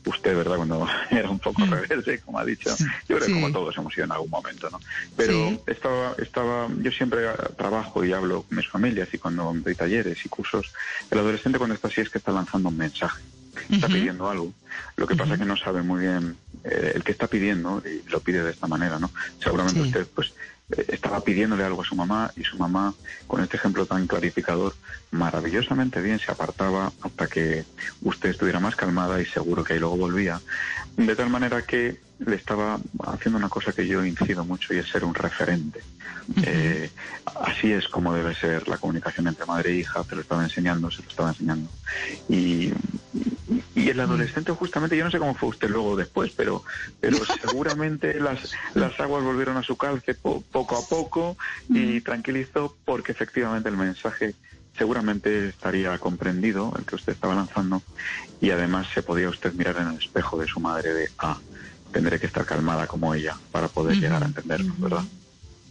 usted, 0.06 0.36
¿verdad? 0.36 0.56
Cuando 0.56 0.88
era 1.12 1.30
un 1.30 1.40
poco 1.40 1.66
mm. 1.66 1.72
rebelde, 1.72 2.20
como 2.20 2.40
ha 2.40 2.46
dicho, 2.46 2.76
yo 3.08 3.18
creo 3.18 3.28
que 3.28 3.34
como 3.34 3.52
todos 3.52 3.78
hemos 3.78 3.94
sido 3.94 4.06
en 4.06 4.12
algún 4.12 4.30
momento, 4.30 4.70
¿no? 4.70 4.80
Pero 5.16 5.62
estaba, 5.68 6.16
estaba, 6.18 6.68
yo 6.80 6.92
siempre 6.92 7.22
trabajo 7.58 8.04
y 8.04 8.14
hablo 8.14 8.44
con 8.44 8.58
mis 8.58 8.68
familias 8.68 9.10
y 9.14 9.18
cuando 9.18 9.54
doy 9.54 9.76
talleres 9.76 10.09
y 10.24 10.30
cursos, 10.30 10.72
el 11.12 11.20
adolescente 11.20 11.58
cuando 11.58 11.76
está 11.76 11.88
así 11.88 12.02
es 12.02 12.10
que 12.10 12.18
está 12.18 12.32
lanzando 12.32 12.70
un 12.70 12.78
mensaje, 12.78 13.22
está 13.70 13.88
pidiendo 13.88 14.30
algo. 14.30 14.54
Lo 14.96 15.08
que 15.08 15.16
pasa 15.16 15.34
es 15.34 15.40
que 15.40 15.46
no 15.46 15.58
sabe 15.58 15.82
muy 15.82 16.02
bien 16.02 16.38
eh, 16.64 16.94
el 16.96 17.04
que 17.04 17.12
está 17.12 17.28
pidiendo 17.28 17.82
y 17.86 18.10
lo 18.10 18.20
pide 18.20 18.44
de 18.44 18.52
esta 18.52 18.68
manera, 18.68 19.00
¿no? 19.00 19.12
Seguramente 19.40 19.82
usted, 19.82 20.08
pues, 20.14 20.34
estaba 20.88 21.22
pidiéndole 21.22 21.64
algo 21.64 21.82
a 21.82 21.86
su 21.86 21.96
mamá 21.96 22.32
y 22.36 22.44
su 22.44 22.58
mamá, 22.58 22.94
con 23.28 23.42
este 23.42 23.58
ejemplo 23.58 23.86
tan 23.86 24.06
clarificador, 24.06 24.76
maravillosamente 25.12 26.02
bien 26.02 26.20
se 26.20 26.32
apartaba 26.32 26.92
hasta 27.02 27.28
que 27.28 27.66
usted 28.04 28.30
estuviera 28.30 28.60
más 28.60 28.76
calmada 28.76 29.20
y 29.22 29.26
seguro 29.26 29.64
que 29.64 29.74
ahí 29.74 29.80
luego 29.80 29.98
volvía. 29.98 30.40
De 30.96 31.16
tal 31.16 31.30
manera 31.30 31.64
que 31.64 32.00
le 32.20 32.36
estaba 32.36 32.80
haciendo 33.06 33.38
una 33.38 33.50
cosa 33.50 33.72
que 33.72 33.88
yo 33.88 34.04
incido 34.06 34.44
mucho 34.46 34.74
y 34.74 34.78
es 34.78 34.90
ser 34.90 35.06
un 35.06 35.16
referente. 35.16 35.80
Eh, 36.44 36.90
así 37.42 37.72
es 37.72 37.88
como 37.88 38.14
debe 38.14 38.36
ser 38.36 38.68
la 38.68 38.78
comunicación 38.78 39.28
entre 39.28 39.46
madre 39.46 39.72
e 39.72 39.76
hija, 39.78 40.04
se 40.04 40.16
lo 40.16 40.22
estaba 40.22 40.44
enseñando, 40.44 40.92
se 40.92 41.02
lo 41.02 41.10
estaba 41.10 41.30
enseñando. 41.30 41.70
Y, 42.28 42.72
y 43.80 43.90
el 43.90 44.00
adolescente 44.00 44.52
justamente, 44.52 44.98
yo 44.98 45.06
no 45.06 45.12
sé 45.12 45.20
cómo 45.20 45.36
fue 45.36 45.50
usted 45.50 45.70
luego 45.70 45.96
después, 45.96 46.32
pero, 46.36 46.64
pero 47.00 47.18
seguramente 47.42 48.20
las, 48.20 48.52
las 48.74 49.00
aguas 49.00 49.24
volvieron 49.24 49.58
a 49.58 49.64
su 49.64 49.78
calce 49.78 50.14
poco 50.16 50.78
a 50.78 50.88
poco 50.88 51.38
y 51.70 52.02
tranquilizó 52.02 52.76
porque 52.86 53.12
efectivamente 53.12 53.70
el 53.70 53.78
mensaje 53.78 54.36
seguramente 54.78 55.50
estaría 55.50 55.98
comprendido 55.98 56.74
el 56.78 56.86
que 56.86 56.96
usted 56.96 57.14
estaba 57.14 57.36
lanzando 57.36 57.82
y 58.40 58.52
además 58.52 58.88
se 58.94 59.04
podía 59.04 59.30
usted 59.30 59.54
mirar 59.54 59.78
en 59.78 59.90
el 59.90 59.98
espejo 59.98 60.38
de 60.38 60.48
su 60.48 60.60
madre 60.60 60.94
de, 60.94 61.10
ah, 61.20 61.38
tendré 61.92 62.20
que 62.20 62.28
estar 62.28 62.46
calmada 62.46 62.88
como 62.88 63.14
ella 63.14 63.36
para 63.52 63.68
poder 63.68 63.98
llegar 63.98 64.24
a 64.24 64.28
entenderlo, 64.28 64.74
¿verdad? 64.78 65.04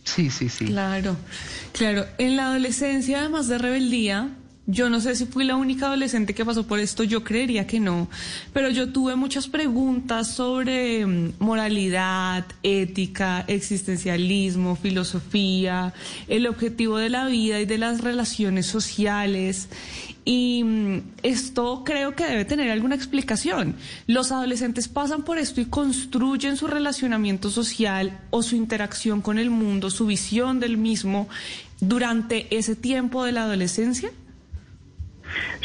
Sí, 0.05 0.31
sí, 0.31 0.49
sí. 0.49 0.67
Claro, 0.67 1.17
claro. 1.73 2.07
En 2.17 2.37
la 2.37 2.47
adolescencia, 2.47 3.21
además 3.21 3.47
de 3.49 3.59
rebeldía, 3.59 4.31
yo 4.71 4.91
no 4.91 5.01
sé 5.01 5.17
si 5.17 5.25
fui 5.25 5.45
la 5.45 5.57
única 5.57 5.87
adolescente 5.87 6.35
que 6.35 6.45
pasó 6.45 6.67
por 6.67 6.79
esto, 6.79 7.03
yo 7.03 7.25
creería 7.25 7.67
que 7.67 7.81
no, 7.81 8.07
pero 8.53 8.69
yo 8.69 8.93
tuve 8.93 9.17
muchas 9.17 9.49
preguntas 9.49 10.35
sobre 10.35 11.07
mm, 11.07 11.33
moralidad, 11.39 12.45
ética, 12.63 13.47
existencialismo, 13.49 14.77
filosofía, 14.77 15.95
el 16.29 16.47
objetivo 16.47 16.99
de 16.99 17.09
la 17.09 17.25
vida 17.25 17.59
y 17.61 17.65
de 17.65 17.79
las 17.79 18.03
relaciones 18.03 18.67
sociales. 18.67 19.71
Y 20.27 20.63
mm, 20.63 20.99
esto 21.23 21.83
creo 21.83 22.15
que 22.15 22.27
debe 22.27 22.45
tener 22.45 22.71
alguna 22.71 22.95
explicación. 22.95 23.75
Los 24.07 24.33
adolescentes 24.33 24.87
pasan 24.87 25.23
por 25.23 25.39
esto 25.39 25.63
y 25.63 25.65
construyen 25.65 26.59
su 26.59 26.67
relacionamiento 26.67 27.49
social 27.49 28.21
o 28.29 28.43
su 28.43 28.55
interacción 28.55 29.23
con 29.23 29.39
el 29.39 29.49
mundo, 29.49 29.89
su 29.89 30.05
visión 30.05 30.61
del 30.61 30.77
mismo 30.77 31.27
durante 31.81 32.55
ese 32.55 32.77
tiempo 32.77 33.25
de 33.25 33.33
la 33.33 33.45
adolescencia. 33.45 34.11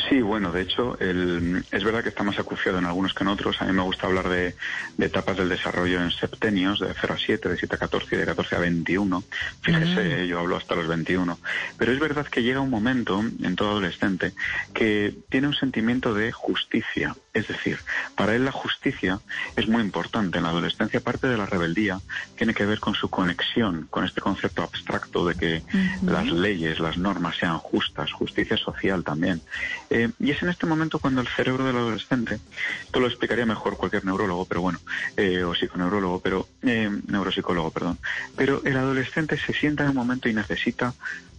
Sí, 0.10 0.22
bueno, 0.22 0.52
de 0.52 0.62
hecho, 0.62 0.98
es 1.00 1.84
verdad 1.84 2.04
que 2.04 2.10
está 2.10 2.24
más 2.24 2.40
acuciado 2.40 2.80
en 2.80 2.86
algunos 2.86 3.14
que 3.14 3.24
en 3.24 3.30
otros. 3.30 3.62
A 3.62 3.66
mí 3.66 3.74
me 3.74 3.82
gusta 3.82 4.08
hablar 4.08 4.30
de, 4.30 4.56
etapas 5.00 5.38
del 5.38 5.50
desarrollo 5.50 6.02
en 6.02 6.12
septenios, 6.12 6.80
de 6.80 6.94
0 7.00 7.14
a 7.14 7.18
7, 7.18 7.50
de 7.50 7.58
7 7.58 7.76
a 7.76 7.80
14 7.80 8.16
y 8.16 8.18
de 8.20 8.26
14 8.26 8.56
a 8.56 8.60
21. 8.60 9.24
Fíjese, 9.62 10.28
yo 10.28 10.40
hablo 10.40 10.58
hasta 10.58 10.76
los 10.76 10.88
21. 10.88 11.40
Pero 11.78 11.92
es 11.92 12.00
verdad 12.00 12.28
que 12.28 12.44
llega 12.44 12.60
un 12.60 12.70
momento 12.70 13.20
en 13.22 13.56
todo 13.56 13.72
adolescente 13.72 14.34
que 14.74 15.16
tiene 15.30 15.48
un 15.48 15.56
sentimiento 15.56 16.14
de 16.14 16.32
justicia. 16.32 17.16
Es 17.34 17.48
decir, 17.48 17.80
para 18.16 18.36
él 18.36 18.46
la 18.46 18.52
justicia 18.52 19.20
es 19.56 19.68
muy 19.68 19.82
importante. 19.82 20.38
En 20.38 20.44
la 20.44 20.52
adolescencia, 20.52 21.00
parte 21.00 21.28
de 21.28 21.36
la 21.36 21.48
rebeldía 21.48 22.00
tiene 22.38 22.54
que 22.54 22.66
ver 22.66 22.80
con 22.80 22.94
su 22.94 23.10
conexión 23.10 23.88
con 23.90 24.06
este 24.06 24.22
concepto 24.22 24.62
abstracto 24.62 25.26
de 25.26 25.34
que 25.34 25.64
las 26.04 26.28
leyes, 26.28 26.80
las 26.80 26.98
normas 26.98 27.38
sean 27.38 27.58
justas, 27.58 28.12
justicia 28.12 28.56
social 28.56 29.04
también. 29.04 29.42
Eh, 29.90 30.12
y 30.20 30.30
es 30.30 30.44
en 30.44 30.50
este 30.50 30.68
momento 30.68 31.00
cuando 31.00 31.22
el 31.22 31.28
cerebro 31.28 31.66
del 31.66 31.76
adolescente, 31.76 32.40
esto 32.84 33.00
lo 33.00 33.08
explicaría 33.08 33.48
mejor 33.48 33.78
cualquier 33.78 34.06
neurólogo, 34.06 34.46
pero 34.46 34.62
bueno, 34.62 34.80
eh, 35.18 35.44
o 35.44 35.56
psiconeurólogo, 35.56 36.20
pero 36.20 36.48
eh, 36.62 36.92
neuropsicólogo, 37.08 37.72
perdón, 37.72 37.98
pero 38.36 38.62
el 38.64 38.78
adolescente 38.78 39.40
se 39.40 39.54
sienta 39.54 39.84
en 39.84 39.90
un 39.90 39.96
momento 39.96 40.30
y 40.30 40.34
necesita 40.34 40.94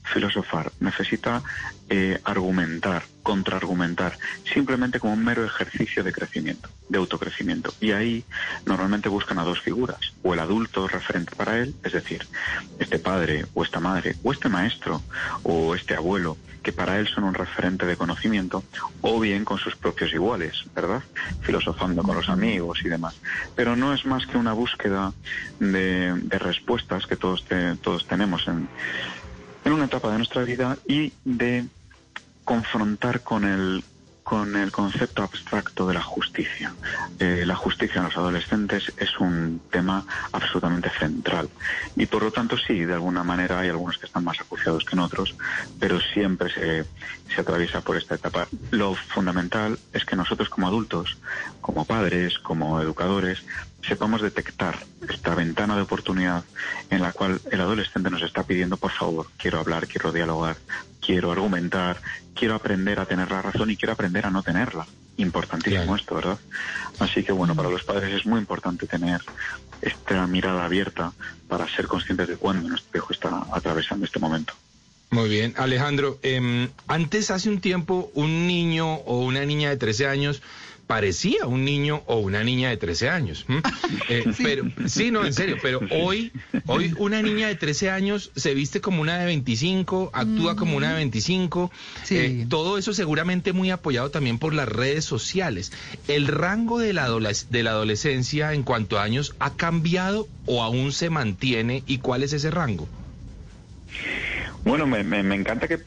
filosofar, 0.05 0.71
necesita 0.81 1.43
eh, 1.89 2.21
argumentar, 2.25 3.05
contraargumentar, 3.23 4.17
simplemente 4.53 5.01
como 5.01 5.15
un 5.15 5.25
mero 5.25 5.45
ejercicio 5.45 6.05
de 6.05 6.13
crecimiento, 6.13 6.69
de 6.89 6.99
autocrecimiento. 6.99 7.75
Y 7.81 7.93
ahí 7.93 8.25
normalmente 8.67 9.09
buscan 9.09 9.39
a 9.39 9.45
dos 9.45 9.61
figuras, 9.61 10.15
o 10.23 10.35
el 10.35 10.41
adulto 10.41 10.87
referente 10.87 11.35
para 11.35 11.59
él, 11.59 11.75
es 11.83 11.93
decir, 11.93 12.27
este 12.79 12.99
padre 12.99 13.47
o 13.55 13.65
esta 13.65 13.81
madre, 13.81 14.15
o 14.23 14.33
este 14.33 14.49
maestro 14.49 15.03
o 15.43 15.75
este 15.75 15.95
abuelo, 15.95 16.37
que 16.63 16.73
para 16.73 16.99
él 16.99 17.07
son 17.07 17.25
un 17.25 17.35
referente 17.35 17.87
de 17.87 17.97
conocimiento, 17.97 18.65
o 19.03 19.21
bien 19.21 19.45
con 19.45 19.59
sus 19.59 19.77
propios 19.77 20.13
iguales, 20.13 20.65
¿verdad? 20.75 21.03
Filosofando 21.43 22.03
con 22.03 22.17
los 22.17 22.29
amigos 22.29 22.81
y 22.85 22.89
demás. 22.89 23.15
Pero 23.55 23.77
no 23.77 23.93
es 23.93 24.07
más 24.07 24.27
que 24.27 24.39
una 24.39 24.53
búsqueda 24.53 25.13
de, 25.61 26.15
respuestas 26.31 27.07
que 27.07 27.17
todos, 27.17 27.45
todos 27.83 28.07
tenemos 28.07 28.49
en 28.49 28.69
en 29.65 29.73
una 29.73 29.87
etapa 29.87 30.11
de 30.11 30.19
nuestra 30.19 30.43
vida 30.45 30.77
y 30.87 31.13
de 31.25 31.65
confrontar 32.45 33.23
con 33.23 33.45
el 33.45 33.85
con 34.25 34.57
el 34.57 34.73
concepto 34.73 35.23
abstracto 35.23 35.87
de 35.87 35.93
la 35.93 36.01
justicia. 36.01 36.75
Eh, 37.19 37.45
la 37.47 37.55
justicia 37.57 37.99
en 37.99 38.05
los 38.05 38.17
adolescentes 38.17 38.91
es 38.97 39.21
un 39.21 39.61
tema 39.71 40.05
absolutamente 40.33 40.89
central 40.99 41.51
y 41.95 42.07
por 42.07 42.23
lo 42.23 42.33
tanto 42.33 42.57
sí, 42.57 42.87
de 42.87 42.95
alguna 42.95 43.23
manera 43.23 43.61
hay 43.61 43.69
algunos 43.69 43.99
que 43.99 44.07
están 44.07 44.25
más 44.25 44.41
acuciados 44.41 44.85
que 44.85 44.97
en 44.97 45.01
otros, 45.01 45.37
pero 45.79 46.01
siempre 46.01 46.51
se, 46.51 46.87
se 47.35 47.41
atraviesa 47.43 47.83
por 47.83 47.99
esta 47.99 48.15
etapa. 48.15 48.49
Lo 48.71 48.95
fundamental 48.95 49.79
es 49.93 50.07
que 50.07 50.17
nosotros 50.17 50.49
como 50.49 50.69
adultos, 50.69 51.19
como 51.61 51.85
padres, 51.85 52.39
como 52.39 52.81
educadores, 52.81 53.45
sepamos 53.89 54.23
detectar 54.23 54.79
esta 55.09 55.35
ventana 55.35 55.77
de 55.77 55.83
oportunidad 55.83 56.45
en 56.91 57.03
la 57.03 57.13
cual 57.13 57.41
el 57.51 57.61
adolescente 57.61 58.11
nos 58.11 58.23
está 58.23 58.43
pidiendo, 58.45 58.77
por 58.77 58.93
favor, 58.93 59.29
quiero 59.37 59.61
hablar, 59.61 59.87
quiero 59.87 60.13
dialogar, 60.13 60.57
quiero 61.01 61.33
argumentar, 61.33 62.01
quiero 62.35 62.55
aprender 62.55 63.01
a 63.01 63.07
tener 63.07 63.31
la 63.31 63.43
razón 63.43 63.71
y 63.71 63.77
quiero 63.77 63.93
aprender 63.93 64.27
a 64.27 64.31
no 64.31 64.43
tenerla. 64.43 64.87
Importantísimo 65.17 65.95
esto, 65.95 66.17
¿verdad? 66.17 66.39
Así 66.99 67.23
que 67.23 67.33
bueno, 67.33 67.55
para 67.55 67.69
los 67.69 67.85
padres 67.85 68.13
es 68.13 68.27
muy 68.27 68.41
importante 68.41 68.87
tener 68.87 69.21
esta 69.81 70.27
mirada 70.27 70.65
abierta 70.65 71.13
para 71.49 71.69
ser 71.69 71.87
conscientes 71.87 72.29
de 72.29 72.37
cuándo 72.37 72.69
nuestro 72.69 72.99
hijo 72.99 73.13
está 73.13 73.45
atravesando 73.53 74.07
este 74.07 74.19
momento. 74.19 74.55
Muy 75.11 75.29
bien, 75.29 75.55
Alejandro. 75.57 76.19
Em, 76.23 76.71
antes, 76.89 77.31
hace 77.31 77.49
un 77.49 77.61
tiempo, 77.61 78.11
un 78.15 78.49
niño 78.49 78.95
o 78.95 79.21
una 79.21 79.45
niña 79.45 79.71
de 79.71 79.77
13 79.77 80.09
años 80.09 80.43
parecía 80.87 81.47
un 81.47 81.65
niño 81.65 82.03
o 82.07 82.19
una 82.19 82.45
niña 82.45 82.71
de 82.71 82.77
13 82.77 83.09
años. 83.09 83.47
Eh, 84.09 84.25
pero 84.43 84.65
sí, 84.87 85.11
no, 85.11 85.25
en 85.25 85.33
serio, 85.33 85.57
pero 85.63 85.81
hoy, 85.91 86.31
hoy 86.67 86.95
una 86.99 87.23
niña 87.23 87.49
de 87.49 87.55
13 87.55 87.91
años 87.91 88.33
se 88.37 88.53
viste 88.53 88.81
como 88.81 89.01
una 89.01 89.19
de 89.19 89.25
25, 89.27 90.11
actúa 90.13 90.57
como 90.57 90.77
una 90.77 90.91
de 90.91 90.97
25. 90.97 91.71
Eh, 92.11 92.47
todo 92.49 92.77
eso 92.77 92.93
seguramente 92.93 93.53
muy 93.53 93.71
apoyado 93.71 94.11
también 94.11 94.39
por 94.39 94.53
las 94.53 94.69
redes 94.69 95.05
sociales. 95.05 95.73
¿El 96.07 96.27
rango 96.27 96.79
de 96.79 96.93
la, 96.93 97.09
de 97.09 97.63
la 97.63 97.71
adolescencia 97.71 98.53
en 98.53 98.63
cuanto 98.63 98.99
a 98.99 99.05
años 99.05 99.35
ha 99.39 99.55
cambiado 99.55 100.29
o 100.47 100.63
aún 100.63 100.93
se 100.93 101.09
mantiene 101.09 101.83
y 101.87 101.99
cuál 101.99 102.23
es 102.23 102.33
ese 102.33 102.51
rango? 102.51 102.87
Bueno, 104.65 104.87
me, 104.87 105.05
me, 105.05 105.35
encanta 105.35 105.69
que, 105.69 105.79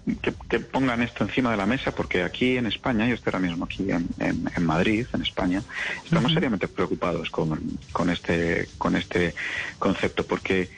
pongan 0.59 1.01
esto 1.01 1.23
encima 1.23 1.49
de 1.49 1.57
la 1.57 1.65
mesa 1.65 1.91
porque 1.91 2.21
aquí 2.21 2.57
en 2.57 2.67
España, 2.67 3.07
yo 3.07 3.15
estoy 3.15 3.31
ahora 3.33 3.47
mismo 3.47 3.65
aquí 3.65 3.89
en, 3.89 4.07
en, 4.19 4.65
Madrid, 4.65 5.07
en 5.13 5.21
España, 5.23 5.63
estamos 6.03 6.31
seriamente 6.31 6.67
preocupados 6.67 7.31
con, 7.31 7.59
con, 7.91 8.11
este, 8.11 8.69
con 8.77 8.95
este 8.95 9.33
concepto 9.79 10.25
porque 10.27 10.69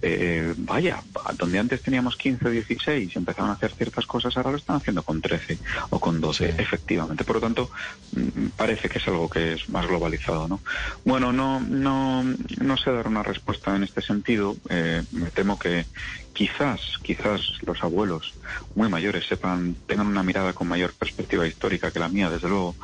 eh, 0.00 0.54
vaya, 0.56 1.02
donde 1.36 1.58
antes 1.58 1.82
teníamos 1.82 2.16
15 2.16 2.46
o 2.46 2.50
16 2.50 3.14
y 3.14 3.18
empezaban 3.18 3.50
a 3.50 3.54
hacer 3.54 3.72
ciertas 3.72 4.06
cosas, 4.06 4.36
ahora 4.36 4.52
lo 4.52 4.56
están 4.56 4.76
haciendo 4.76 5.02
con 5.02 5.20
13 5.20 5.58
o 5.90 5.98
con 5.98 6.20
12, 6.20 6.54
efectivamente. 6.58 7.24
Por 7.24 7.36
lo 7.36 7.40
tanto, 7.40 7.70
mm, 8.12 8.48
parece 8.56 8.88
que 8.88 8.98
es 8.98 9.08
algo 9.08 9.28
que 9.28 9.54
es 9.54 9.68
más 9.68 9.86
globalizado, 9.86 10.46
¿no? 10.46 10.60
Bueno, 11.04 11.32
no, 11.32 11.60
no, 11.60 12.22
no 12.22 12.76
sé 12.76 12.92
dar 12.92 13.08
una 13.08 13.22
respuesta 13.22 13.74
en 13.74 13.82
este 13.82 14.00
sentido. 14.00 14.56
Eh, 14.68 15.02
me 15.12 15.30
temo 15.30 15.58
que 15.58 15.86
quizás, 16.32 16.80
quizás 17.02 17.40
los 17.62 17.82
abuelos 17.82 18.34
muy 18.76 18.88
mayores 18.88 19.26
sepan, 19.26 19.74
tengan 19.86 20.06
una 20.06 20.22
mirada 20.22 20.52
con 20.52 20.68
mayor 20.68 20.92
perspectiva 20.92 21.46
histórica 21.46 21.90
que 21.90 21.98
la 21.98 22.08
mía, 22.08 22.30
desde 22.30 22.48
luego, 22.48 22.76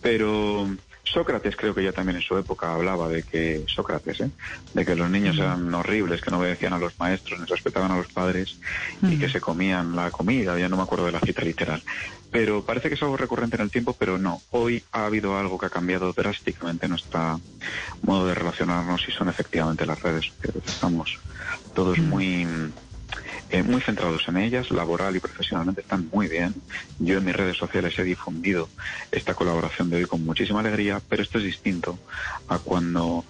pero 0.00 0.68
Sócrates 1.12 1.56
creo 1.56 1.74
que 1.74 1.82
ya 1.82 1.92
también 1.92 2.16
en 2.16 2.22
su 2.22 2.36
época 2.38 2.72
hablaba 2.72 3.08
de 3.08 3.22
que 3.22 3.64
Sócrates, 3.66 4.20
¿eh? 4.20 4.30
de 4.74 4.86
que 4.86 4.94
los 4.94 5.10
niños 5.10 5.38
eran 5.38 5.72
horribles, 5.74 6.20
que 6.20 6.30
no 6.30 6.38
obedecían 6.38 6.72
a 6.72 6.78
los 6.78 6.98
maestros, 6.98 7.40
ni 7.40 7.46
respetaban 7.46 7.90
a 7.90 7.96
los 7.96 8.08
padres 8.08 8.58
y 9.02 9.18
que 9.18 9.28
se 9.28 9.40
comían 9.40 9.96
la 9.96 10.10
comida. 10.10 10.58
Ya 10.58 10.68
no 10.68 10.76
me 10.76 10.82
acuerdo 10.82 11.06
de 11.06 11.12
la 11.12 11.20
cita 11.20 11.42
literal. 11.42 11.82
Pero 12.30 12.64
parece 12.64 12.88
que 12.88 12.94
es 12.94 13.02
algo 13.02 13.16
recurrente 13.16 13.56
en 13.56 13.62
el 13.62 13.70
tiempo, 13.70 13.96
pero 13.98 14.16
no. 14.16 14.40
Hoy 14.50 14.84
ha 14.92 15.06
habido 15.06 15.36
algo 15.36 15.58
que 15.58 15.66
ha 15.66 15.70
cambiado 15.70 16.12
drásticamente 16.12 16.86
nuestro 16.86 17.40
modo 18.02 18.28
de 18.28 18.34
relacionarnos 18.34 19.08
y 19.08 19.12
son 19.12 19.28
efectivamente 19.28 19.84
las 19.84 20.00
redes 20.00 20.26
sociales. 20.26 20.62
Estamos 20.64 21.18
todos 21.74 21.98
muy 21.98 22.46
eh, 23.50 23.62
muy 23.62 23.80
centrados 23.80 24.28
en 24.28 24.36
ellas, 24.36 24.70
laboral 24.70 25.16
y 25.16 25.20
profesionalmente 25.20 25.80
están 25.80 26.08
muy 26.12 26.28
bien. 26.28 26.54
Yo 26.98 27.18
en 27.18 27.24
mis 27.24 27.34
redes 27.34 27.56
sociales 27.56 27.98
he 27.98 28.04
difundido 28.04 28.68
esta 29.10 29.34
colaboración 29.34 29.90
de 29.90 29.96
hoy 29.96 30.04
con 30.06 30.24
muchísima 30.24 30.60
alegría, 30.60 31.00
pero 31.08 31.22
esto 31.22 31.38
es 31.38 31.44
distinto 31.44 31.98
a 32.48 32.58
cuando 32.58 33.24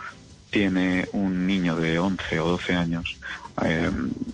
tiene 0.51 1.09
un 1.13 1.47
niño 1.47 1.77
de 1.77 1.99
11 1.99 2.41
o 2.41 2.49
12 2.49 2.75
años 2.75 3.17
eh, 3.65 3.91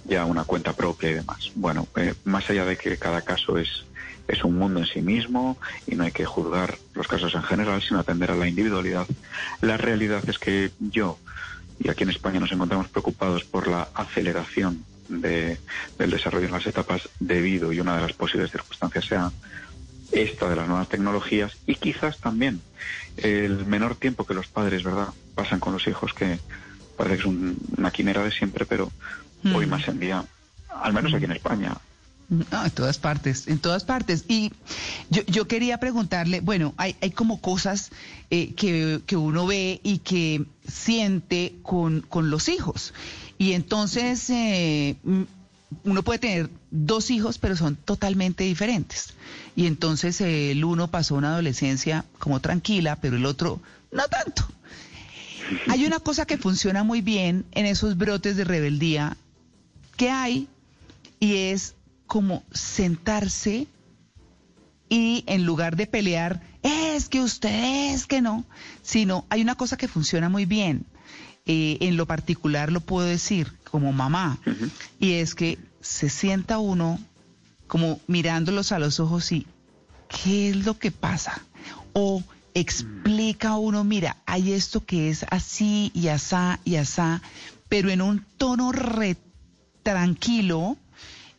ya 0.07 0.25
una 0.25 0.45
cuenta 0.45 0.73
propia 0.73 1.11
y 1.11 1.15
demás. 1.15 1.53
Bueno, 1.55 1.87
eh, 1.97 2.15
más 2.25 2.49
allá 2.51 2.65
de 2.65 2.77
que 2.77 2.97
cada 2.97 3.23
caso 3.23 3.59
es, 3.59 3.85
es 4.27 4.43
un 4.45 4.59
mundo 4.59 4.81
en 4.81 4.87
sí 4.87 5.03
mismo 5.03 5.57
y 5.87 5.95
no 5.95 6.05
hay 6.05 6.13
que 6.13 6.25
juzgar 6.25 6.79
los 6.95 7.07
casos 7.07 7.35
en 7.35 7.43
general, 7.43 7.83
sino 7.83 8.01
atender 8.01 8.31
a 8.31 8.37
la 8.37 8.49
individualidad, 8.49 9.07
la 9.61 9.77
realidad 9.77 10.29
es 10.29 10.39
que 10.39 10.71
yo, 10.81 11.19
y 11.79 11.89
aquí 11.89 12.05
en 12.05 12.11
España 12.11 12.41
nos 12.41 12.53
encontramos 12.53 12.89
preocupados 12.89 13.45
por 13.45 13.69
la 13.69 13.89
aceleración 13.95 14.85
de, 15.09 15.59
del 15.99 16.11
desarrollo 16.11 16.47
en 16.47 16.53
las 16.53 16.67
etapas 16.67 17.09
debido 17.21 17.73
y 17.73 17.81
una 17.81 17.97
de 17.97 18.03
las 18.03 18.13
posibles 18.13 18.51
circunstancias 18.51 19.05
sea 19.05 19.33
esta 20.13 20.49
de 20.49 20.57
las 20.57 20.69
nuevas 20.69 20.89
tecnologías 20.89 21.57
y 21.67 21.75
quizás 21.75 22.19
también 22.19 22.61
el 23.17 23.67
menor 23.67 23.97
tiempo 23.97 24.25
que 24.25 24.35
los 24.35 24.47
padres, 24.47 24.85
¿verdad?, 24.85 25.09
pasan 25.35 25.61
con 25.61 25.73
los 25.73 25.87
hijos, 25.87 26.15
que 26.15 26.39
parece 26.97 27.17
que 27.17 27.29
es 27.29 27.35
una 27.77 27.91
quimera 27.91 28.23
de 28.23 28.31
siempre, 28.31 28.67
pero 28.67 28.91
hoy 29.55 29.67
mm. 29.67 29.71
más 29.71 29.89
en 29.89 29.99
día, 29.99 30.25
al 30.69 30.93
menos 30.93 31.13
aquí 31.13 31.25
en 31.25 31.33
España, 31.33 31.77
no, 32.29 32.65
en 32.65 32.71
todas 32.73 32.99
partes, 32.99 33.47
en 33.47 33.59
todas 33.59 33.85
partes. 33.85 34.25
Y 34.27 34.53
yo, 35.11 35.23
yo 35.27 35.47
quería 35.47 35.79
preguntarle, 35.79 36.41
bueno, 36.41 36.75
hay, 36.77 36.97
hay 37.01 37.13
como 37.13 37.41
cosas 37.41 37.91
eh, 38.31 38.53
que, 38.55 39.01
que, 39.07 39.17
uno 39.17 39.47
ve 39.47 39.81
y 39.85 39.99
que 39.99 40.45
siente 40.67 41.55
con, 41.63 42.01
con 42.01 42.31
los 42.31 42.49
hijos. 42.49 42.95
Y 43.39 43.53
entonces 43.53 44.29
eh, 44.31 44.97
uno 45.85 46.03
puede 46.03 46.19
tener 46.19 46.51
dos 46.71 47.11
hijos, 47.11 47.39
pero 47.39 47.57
son 47.57 47.77
totalmente 47.77 48.45
diferentes. 48.45 49.15
Y 49.55 49.67
entonces 49.67 50.21
el 50.21 50.65
uno 50.65 50.91
pasó 50.91 51.15
una 51.15 51.33
adolescencia 51.33 52.05
como 52.19 52.41
tranquila, 52.41 52.97
pero 52.97 53.17
el 53.17 53.27
otro 53.27 53.61
no 53.93 54.05
tanto. 54.09 54.47
Hay 55.69 55.87
una 55.87 56.01
cosa 56.01 56.27
que 56.27 56.39
funciona 56.39 56.83
muy 56.83 57.03
bien 57.03 57.45
en 57.53 57.67
esos 57.67 57.97
brotes 57.97 58.37
de 58.37 58.45
rebeldía 58.45 59.17
que 59.97 60.11
hay 60.11 60.49
y 61.21 61.37
es 61.37 61.75
como 62.07 62.43
sentarse 62.53 63.67
y 64.89 65.25
en 65.27 65.45
lugar 65.45 65.77
de 65.77 65.87
pelear, 65.87 66.43
es 66.63 67.09
que 67.09 67.21
usted 67.21 67.93
es 67.93 68.07
que 68.07 68.21
no, 68.21 68.45
sino 68.83 69.25
hay 69.31 69.41
una 69.41 69.57
cosa 69.57 69.77
que 69.77 69.89
funciona 69.89 70.29
muy 70.29 70.47
bien 70.47 70.87
eh, 71.47 71.79
en 71.81 71.97
lo 71.97 72.07
particular 72.07 72.73
lo 72.73 72.81
puedo 72.81 73.07
decir 73.07 73.53
como 73.71 73.93
mamá, 73.93 74.39
y 74.99 75.13
es 75.15 75.35
que 75.35 75.59
se 75.81 76.09
sienta 76.09 76.59
uno 76.59 76.99
como 77.67 78.01
mirándolos 78.07 78.73
a 78.73 78.79
los 78.79 79.01
ojos 79.01 79.31
y 79.33 79.47
¿qué 80.09 80.51
es 80.51 80.57
lo 80.65 80.79
que 80.79 80.91
pasa? 80.91 81.41
O 81.93 82.23
explica 82.55 83.57
uno, 83.57 83.85
mira, 83.85 84.17
hay 84.27 84.53
esto 84.53 84.85
que 84.85 85.11
es 85.11 85.25
así 85.31 85.91
y 85.95 86.09
asá 86.09 86.59
y 86.65 86.77
asá, 86.77 87.23
pero 87.69 87.91
en 87.91 88.03
un 88.03 88.25
tono 88.39 88.73
re 88.73 89.17
tranquilo 89.83 90.77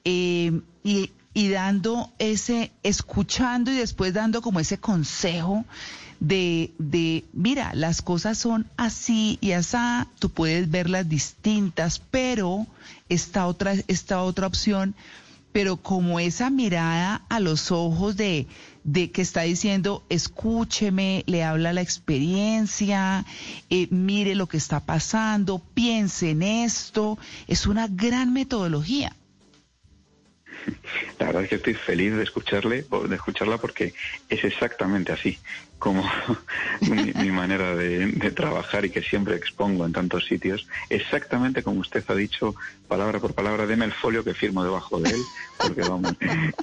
eh, 0.06 0.62
y, 0.84 1.12
y 1.34 1.50
dando 1.50 2.12
ese, 2.18 2.72
escuchando 2.84 3.72
y 3.72 3.76
después 3.76 4.14
dando 4.14 4.42
como 4.42 4.60
ese 4.60 4.78
consejo 4.78 5.66
de, 6.20 6.72
de, 6.78 7.26
mira, 7.34 7.74
las 7.74 8.02
cosas 8.02 8.38
son 8.38 8.68
así 8.78 9.38
y 9.42 9.52
así, 9.52 9.78
tú 10.20 10.30
puedes 10.30 10.70
verlas 10.70 11.08
distintas, 11.08 12.00
pero 12.12 12.66
esta 13.10 13.48
otra, 13.48 13.76
esta 13.88 14.24
otra 14.24 14.48
opción, 14.48 14.96
pero 15.52 15.78
como 15.78 16.20
esa 16.20 16.50
mirada 16.50 17.22
a 17.30 17.40
los 17.40 17.72
ojos 17.72 18.16
de, 18.16 18.48
de 18.84 19.12
que 19.12 19.22
está 19.22 19.42
diciendo, 19.42 20.04
escúcheme, 20.10 21.24
le 21.28 21.44
habla 21.44 21.74
la 21.74 21.82
experiencia, 21.82 23.26
eh, 23.70 23.88
mire 23.92 24.36
lo 24.36 24.48
que 24.48 24.58
está 24.58 24.80
pasando, 24.80 25.60
piense 25.74 26.32
en 26.32 26.44
esto, 26.44 27.18
es 27.48 27.68
una 27.68 27.88
gran 27.88 28.34
metodología. 28.34 29.16
La 31.20 31.28
verdad 31.28 31.44
es 31.44 31.50
que 31.50 31.56
estoy 31.56 31.74
feliz 31.74 32.16
de 32.16 32.24
escucharle, 32.24 32.86
de 33.08 33.16
escucharla 33.16 33.58
porque 33.58 33.94
es 34.30 34.44
exactamente 34.44 35.12
así 35.12 35.38
como 35.80 36.04
mi, 36.82 37.32
manera 37.32 37.76
de, 37.76 38.32
trabajar 38.32 38.86
y 38.86 38.90
que 38.90 39.02
siempre 39.02 39.36
expongo 39.36 39.86
en 39.86 39.94
tantos 39.94 40.26
sitios, 40.26 40.68
exactamente 40.90 41.64
como 41.64 41.82
usted 41.82 42.04
ha 42.08 42.16
dicho, 42.16 42.56
palabra 42.88 43.20
por 43.20 43.34
palabra, 43.34 43.68
deme 43.68 43.86
el 43.86 43.94
folio 43.94 44.24
que 44.24 44.34
firmo 44.34 44.64
debajo 44.64 45.00
de 45.00 45.12
él, 45.12 45.22
porque 45.58 45.82
vamos, 45.82 46.14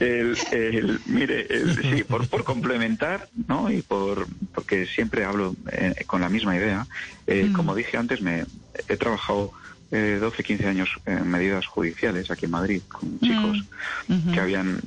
el, 0.01 1.01
mire, 1.07 1.47
sí, 1.81 2.05
por, 2.05 2.29
por 2.29 2.45
complementar, 2.45 3.29
¿no? 3.47 3.71
Y 3.71 3.83
por, 3.83 4.27
porque 4.53 4.87
siempre 4.87 5.25
hablo 5.25 5.55
eh, 5.71 5.95
con 6.07 6.21
la 6.21 6.29
misma 6.29 6.57
idea, 6.57 6.87
eh, 7.27 7.45
mm. 7.45 7.53
como 7.53 7.75
dije 7.75 7.97
antes, 7.97 8.21
me 8.21 8.45
he 8.88 8.97
trabajado 8.97 9.53
12, 9.95 10.43
15 10.43 10.67
años 10.67 10.91
en 11.07 11.29
medidas 11.29 11.67
judiciales 11.67 12.31
aquí 12.31 12.47
en 12.47 12.51
Madrid 12.51 12.83
con 12.89 13.21
chicos 13.21 13.63
mm, 14.09 14.33
que 14.33 14.41
habían 14.41 14.81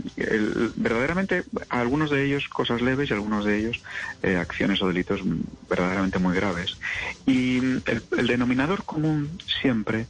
verdaderamente 0.75 1.43
algunos 1.69 2.09
de 2.09 2.25
ellos 2.25 2.47
cosas 2.49 2.81
leves 2.81 3.09
y 3.09 3.13
algunos 3.13 3.45
de 3.45 3.57
ellos 3.57 3.81
eh, 4.21 4.35
acciones 4.35 4.81
o 4.81 4.87
delitos 4.87 5.21
verdaderamente 5.69 6.19
muy 6.19 6.35
graves. 6.35 6.77
Y 7.25 7.57
el, 7.57 8.03
el 8.17 8.27
denominador 8.27 8.83
común 8.83 9.39
siempre 9.61 10.07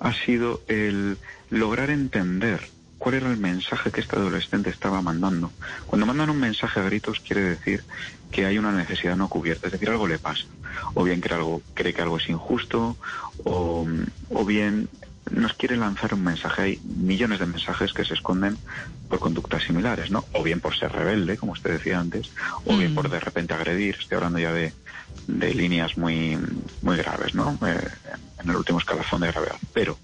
ha 0.00 0.12
sido 0.12 0.60
el 0.68 1.18
lograr 1.50 1.90
entender 1.90 2.75
cuál 2.98 3.16
era 3.16 3.30
el 3.30 3.36
mensaje 3.36 3.90
que 3.90 4.00
este 4.00 4.16
adolescente 4.16 4.70
estaba 4.70 5.02
mandando. 5.02 5.52
Cuando 5.86 6.06
mandan 6.06 6.30
un 6.30 6.40
mensaje 6.40 6.80
a 6.80 6.84
gritos 6.84 7.20
quiere 7.20 7.42
decir 7.42 7.84
que 8.30 8.46
hay 8.46 8.58
una 8.58 8.72
necesidad 8.72 9.16
no 9.16 9.28
cubierta, 9.28 9.66
es 9.66 9.72
decir, 9.72 9.90
algo 9.90 10.08
le 10.08 10.18
pasa. 10.18 10.44
O 10.94 11.04
bien 11.04 11.20
que 11.20 11.32
algo, 11.32 11.62
cree 11.74 11.94
que 11.94 12.02
algo 12.02 12.18
es 12.18 12.28
injusto, 12.28 12.96
o, 13.44 13.86
o 14.30 14.44
bien 14.44 14.88
nos 15.30 15.54
quiere 15.54 15.76
lanzar 15.76 16.14
un 16.14 16.24
mensaje. 16.24 16.62
Hay 16.62 16.80
millones 16.84 17.38
de 17.38 17.46
mensajes 17.46 17.92
que 17.92 18.04
se 18.04 18.14
esconden 18.14 18.56
por 19.08 19.18
conductas 19.18 19.64
similares, 19.64 20.10
¿no? 20.10 20.24
O 20.32 20.42
bien 20.42 20.60
por 20.60 20.76
ser 20.76 20.92
rebelde, 20.92 21.36
como 21.36 21.52
usted 21.52 21.72
decía 21.72 21.98
antes, 21.98 22.30
o 22.64 22.76
bien 22.76 22.94
por 22.94 23.08
mm. 23.08 23.12
de 23.12 23.20
repente 23.20 23.54
agredir. 23.54 23.96
Estoy 23.98 24.16
hablando 24.16 24.38
ya 24.38 24.52
de, 24.52 24.72
de 25.26 25.54
líneas 25.54 25.96
muy, 25.96 26.38
muy 26.82 26.96
graves, 26.96 27.34
¿no? 27.34 27.58
Eh, 27.66 27.88
en 28.42 28.50
el 28.50 28.56
último 28.56 28.78
escalafón 28.78 29.22
de 29.22 29.32
gravedad. 29.32 29.56
Pero 29.72 29.98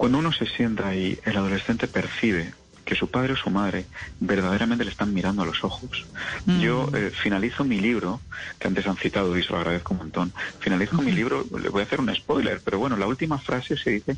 cuando 0.00 0.16
uno 0.16 0.32
se 0.32 0.46
sienta 0.46 0.94
y 0.94 1.18
el 1.26 1.36
adolescente 1.36 1.86
percibe 1.86 2.54
que 2.86 2.94
su 2.94 3.10
padre 3.10 3.34
o 3.34 3.36
su 3.36 3.50
madre 3.50 3.84
verdaderamente 4.18 4.82
le 4.82 4.90
están 4.90 5.12
mirando 5.12 5.42
a 5.42 5.44
los 5.44 5.62
ojos. 5.62 6.06
Mm. 6.46 6.60
Yo 6.60 6.88
eh, 6.94 7.10
finalizo 7.10 7.64
mi 7.64 7.78
libro, 7.78 8.18
que 8.58 8.68
antes 8.68 8.86
han 8.86 8.96
citado 8.96 9.36
y 9.36 9.42
se 9.42 9.50
lo 9.50 9.58
agradezco 9.58 9.92
un 9.92 9.98
montón, 9.98 10.32
finalizo 10.58 11.02
mi 11.02 11.12
libro, 11.12 11.44
le 11.60 11.68
voy 11.68 11.82
a 11.82 11.84
hacer 11.84 12.00
un 12.00 12.14
spoiler, 12.14 12.62
pero 12.64 12.78
bueno, 12.78 12.96
la 12.96 13.06
última 13.06 13.36
frase 13.36 13.76
se 13.76 13.90
dice 13.90 14.16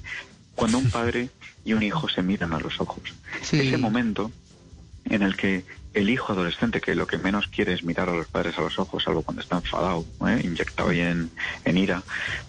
cuando 0.55 0.79
un 0.79 0.89
padre 0.89 1.31
y 1.65 1.73
un 1.73 1.83
hijo 1.83 2.09
se 2.09 2.23
miran 2.23 2.53
a 2.53 2.61
los 2.61 2.81
ojos. 2.81 3.03
Ese 3.41 3.77
momento 3.77 4.31
en 5.07 5.23
el 5.23 5.35
que 5.35 5.65
el 5.95 6.11
hijo 6.11 6.33
adolescente, 6.33 6.81
que 6.81 6.95
lo 6.95 7.09
que 7.09 7.19
menos 7.19 7.49
quiere 7.49 7.73
es 7.73 7.83
mirar 7.83 8.09
a 8.09 8.15
los 8.15 8.29
padres 8.29 8.57
a 8.57 8.63
los 8.63 8.79
ojos, 8.79 9.03
salvo 9.03 9.23
cuando 9.23 9.43
está 9.43 9.57
enfadado, 9.57 10.07
¿eh? 10.29 10.43
inyectado 10.45 10.91
ahí 10.91 11.01
en, 11.01 11.33
en 11.65 11.77
ira, 11.77 12.05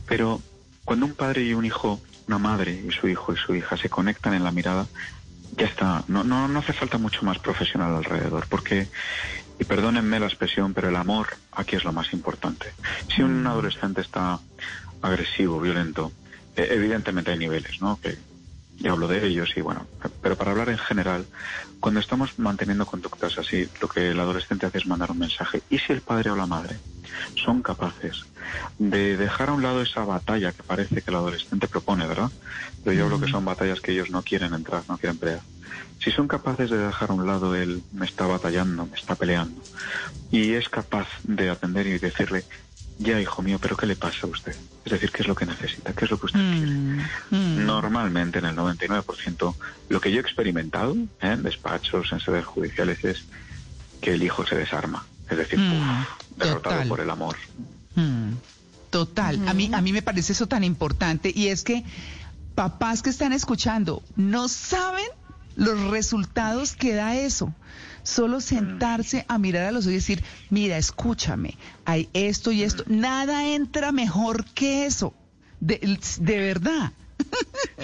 pero 0.08 0.40
cuando 0.86 1.08
un 1.08 1.16
padre 1.16 1.42
y 1.42 1.56
un 1.56 1.66
hijo 1.66 2.00
una 2.28 2.38
madre 2.38 2.72
y 2.72 2.92
su 2.92 3.08
hijo 3.08 3.34
y 3.34 3.38
su 3.38 3.56
hija 3.56 3.78
se 3.78 3.90
conectan 3.90 4.34
en 4.34 4.44
la 4.44 4.52
mirada, 4.52 4.88
ya 5.56 5.66
está. 5.66 6.04
No, 6.08 6.24
no, 6.24 6.48
no 6.48 6.60
hace 6.60 6.74
falta 6.74 6.98
mucho 6.98 7.24
más 7.24 7.40
profesional 7.40 7.96
alrededor, 7.96 8.48
porque, 8.50 8.88
y 9.60 9.64
perdónenme 9.64 10.20
la 10.20 10.28
expresión, 10.28 10.74
pero 10.74 10.90
el 10.90 10.96
amor 10.96 11.28
aquí 11.52 11.76
es 11.76 11.84
lo 11.84 11.94
más 11.94 12.14
importante. 12.14 12.68
Si 13.14 13.22
un 13.22 13.44
mm. 13.44 13.48
adolescente 13.48 14.02
está 14.02 14.40
agresivo, 15.02 15.60
violento, 15.60 16.12
eh, 16.56 16.68
evidentemente 16.72 17.32
hay 17.32 17.40
niveles, 17.40 17.82
¿no? 17.82 18.00
Que 18.02 18.18
y 18.84 18.90
hablo 18.90 19.08
de 19.08 19.26
ellos 19.26 19.50
y 19.56 19.62
bueno, 19.62 19.88
pero 20.22 20.36
para 20.36 20.52
hablar 20.52 20.68
en 20.68 20.78
general, 20.78 21.26
cuando 21.80 22.02
estamos 22.02 22.38
manteniendo 22.38 22.86
conductas 22.86 23.38
así, 23.38 23.70
lo 23.82 23.88
que 23.88 24.10
el 24.10 24.20
adolescente 24.20 24.66
hace 24.66 24.80
es 24.80 24.86
mandar 24.86 25.10
un 25.10 25.20
mensaje. 25.20 25.64
¿Y 25.70 25.80
si 25.80 25.94
el 25.94 26.02
padre 26.02 26.32
o 26.32 26.36
la 26.36 26.46
madre 26.46 26.78
son 27.42 27.62
capaces 27.62 28.26
de 28.78 29.16
dejar 29.16 29.50
a 29.50 29.54
un 29.54 29.64
lado 29.64 29.82
esa 29.82 30.04
batalla 30.04 30.52
que 30.52 30.64
parece 30.64 31.02
que 31.02 31.12
el 31.12 31.16
adolescente 31.16 31.70
propone, 31.70 32.06
¿verdad? 32.06 32.30
Pero 32.84 32.94
yo 32.94 33.06
hablo 33.06 33.22
que 33.22 33.32
son 33.32 33.46
batallas 33.46 33.80
que 33.80 33.94
ellos 33.94 34.10
no 34.10 34.22
quieren 34.22 34.54
entrar, 34.54 34.84
no 34.90 34.98
quieren 34.98 35.18
pelear. 35.18 35.42
Si 36.00 36.12
son 36.12 36.28
capaces 36.28 36.70
de 36.70 36.78
dejar 36.78 37.12
a 37.12 37.14
un 37.14 37.26
lado 37.26 37.56
el 37.56 37.84
me 37.94 38.06
está 38.06 38.28
batallando, 38.28 38.86
me 38.86 38.98
está 38.98 39.16
peleando, 39.16 39.62
y 40.30 40.54
es 40.54 40.68
capaz 40.68 41.08
de 41.24 41.50
atender 41.50 41.88
y 41.88 42.00
decirle, 42.00 42.44
ya, 43.00 43.20
hijo 43.20 43.42
mío, 43.42 43.60
pero 43.62 43.76
¿qué 43.78 43.86
le 43.86 43.96
pasa 43.96 44.20
a 44.24 44.28
usted? 44.30 44.56
Es 44.86 44.92
decir, 44.92 45.12
¿qué 45.12 45.22
es 45.24 45.28
lo 45.28 45.36
que 45.36 45.46
necesita? 45.46 45.94
¿Qué 45.94 46.06
es 46.06 46.12
lo 46.12 46.20
que 46.20 46.26
usted 46.28 46.40
Mm, 46.40 46.52
quiere? 46.58 46.74
mm. 47.32 47.66
Normalmente, 47.66 48.40
en 48.40 48.46
el 48.46 48.56
99%, 48.56 49.56
lo 49.90 50.02
que 50.02 50.12
yo 50.12 50.18
he 50.18 50.22
experimentado 50.22 50.94
¿eh? 50.96 51.08
en 51.22 51.44
despachos, 51.44 52.12
en 52.12 52.20
sedes 52.20 52.46
judiciales, 52.46 53.04
es 53.04 53.24
que 54.02 54.14
el 54.14 54.24
hijo 54.24 54.46
se 54.46 54.56
desarma. 54.56 55.06
Es 55.30 55.38
decir, 55.38 55.60
Mm, 55.60 55.72
uf, 56.02 56.08
derrotado 56.38 56.76
total. 56.76 56.88
por 56.90 57.00
el 57.00 57.10
amor. 57.10 57.38
Mm, 57.96 58.34
Total, 58.90 59.48
a 59.48 59.56
mí 59.56 59.72
a 59.74 59.82
mí 59.82 59.92
me 59.92 60.04
parece 60.04 60.34
eso 60.34 60.46
tan 60.46 60.64
importante 60.64 61.32
y 61.34 61.48
es 61.48 61.64
que 61.64 61.84
papás 62.54 63.02
que 63.02 63.10
están 63.10 63.34
escuchando 63.34 64.04
no 64.16 64.48
saben 64.48 65.08
los 65.56 65.80
resultados 65.90 66.76
que 66.76 66.94
da 66.94 67.16
eso. 67.16 67.52
Solo 68.04 68.42
sentarse 68.42 69.26
a 69.28 69.38
mirar 69.38 69.66
a 69.66 69.72
los 69.72 69.86
ojos 69.86 69.94
y 69.94 69.96
decir, 69.96 70.24
mira, 70.50 70.78
escúchame, 70.78 71.58
hay 71.86 72.10
esto 72.14 72.52
y 72.52 72.64
esto. 72.64 72.84
Nada 72.88 73.48
entra 73.48 73.92
mejor 73.92 74.46
que 74.54 74.86
eso. 74.86 75.14
De, 75.60 76.00
de 76.20 76.38
verdad. 76.40 76.92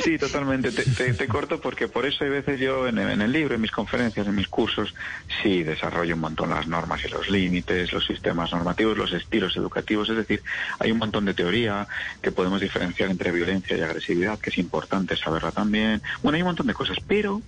Sí, 0.04 0.18
totalmente. 0.18 0.72
Te, 0.72 0.84
te- 0.84 1.14
te 1.14 1.28
corto 1.28 1.60
porque 1.60 1.88
por 1.88 2.06
eso 2.06 2.24
hay 2.24 2.30
veces 2.30 2.60
yo 2.60 2.88
en, 2.88 3.00
en 3.00 3.22
el 3.22 3.32
libro, 3.32 3.56
en 3.56 3.62
mis 3.62 3.72
conferencias, 3.72 4.28
en 4.28 4.36
mis 4.36 4.48
cursos, 4.48 4.94
sí 5.42 5.64
desarrollo 5.64 6.16
un 6.16 6.22
montón 6.22 6.50
las 6.52 6.68
normas 6.68 7.04
y 7.06 7.10
los 7.10 7.30
límites, 7.30 7.92
los 7.92 8.06
sistemas 8.06 8.52
normativos, 8.52 8.98
los 8.98 9.12
estilos 9.14 9.58
educativos. 9.58 10.10
Es 10.10 10.18
decir, 10.18 10.42
hay 10.80 10.92
un 10.92 11.00
montón 11.00 11.26
de 11.26 11.34
teoría 11.34 11.88
que 12.22 12.32
podemos 12.32 12.62
diferenciar 12.62 13.10
entre 13.10 13.32
violencia 13.32 13.76
y 13.76 13.82
agresividad, 13.82 14.40
que 14.40 14.52
es 14.52 14.58
importante 14.58 15.18
saberla 15.18 15.52
también. 15.52 16.02
Bueno, 16.22 16.36
hay 16.36 16.44
un 16.44 16.48
montón 16.50 16.68
de 16.68 16.74
cosas, 16.74 16.98
pero 17.06 17.42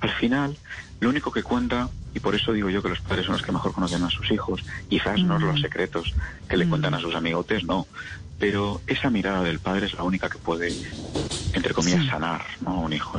al 0.00 0.10
final 0.10 0.56
lo 1.00 1.10
único 1.10 1.30
que 1.32 1.42
cuenta, 1.42 1.90
y 2.14 2.20
por 2.20 2.34
eso 2.34 2.52
digo 2.52 2.70
yo 2.70 2.82
que 2.82 2.88
los 2.88 3.00
padres 3.00 3.26
son 3.26 3.34
los 3.34 3.42
que 3.42 3.52
mejor 3.52 3.72
conocen 3.72 4.02
a 4.04 4.10
sus 4.10 4.30
hijos, 4.30 4.64
quizás 4.88 5.20
no 5.22 5.38
los 5.38 5.60
secretos 5.60 6.14
que 6.48 6.56
le 6.56 6.68
cuentan 6.68 6.94
a 6.94 7.00
sus 7.00 7.14
amigotes, 7.14 7.64
no. 7.64 7.86
Pero 8.38 8.80
esa 8.86 9.10
mirada 9.10 9.42
del 9.42 9.58
padre 9.58 9.86
es 9.86 9.94
la 9.94 10.02
única 10.04 10.28
que 10.28 10.38
puede, 10.38 10.72
entre 11.52 11.74
comillas, 11.74 12.02
Sí. 12.02 12.08
sanar 12.08 12.42
¿no? 12.60 12.70
a 12.70 12.78
un 12.80 12.92
hijo. 12.92 13.18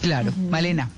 Claro, 0.00 0.32
Malena. 0.50 0.90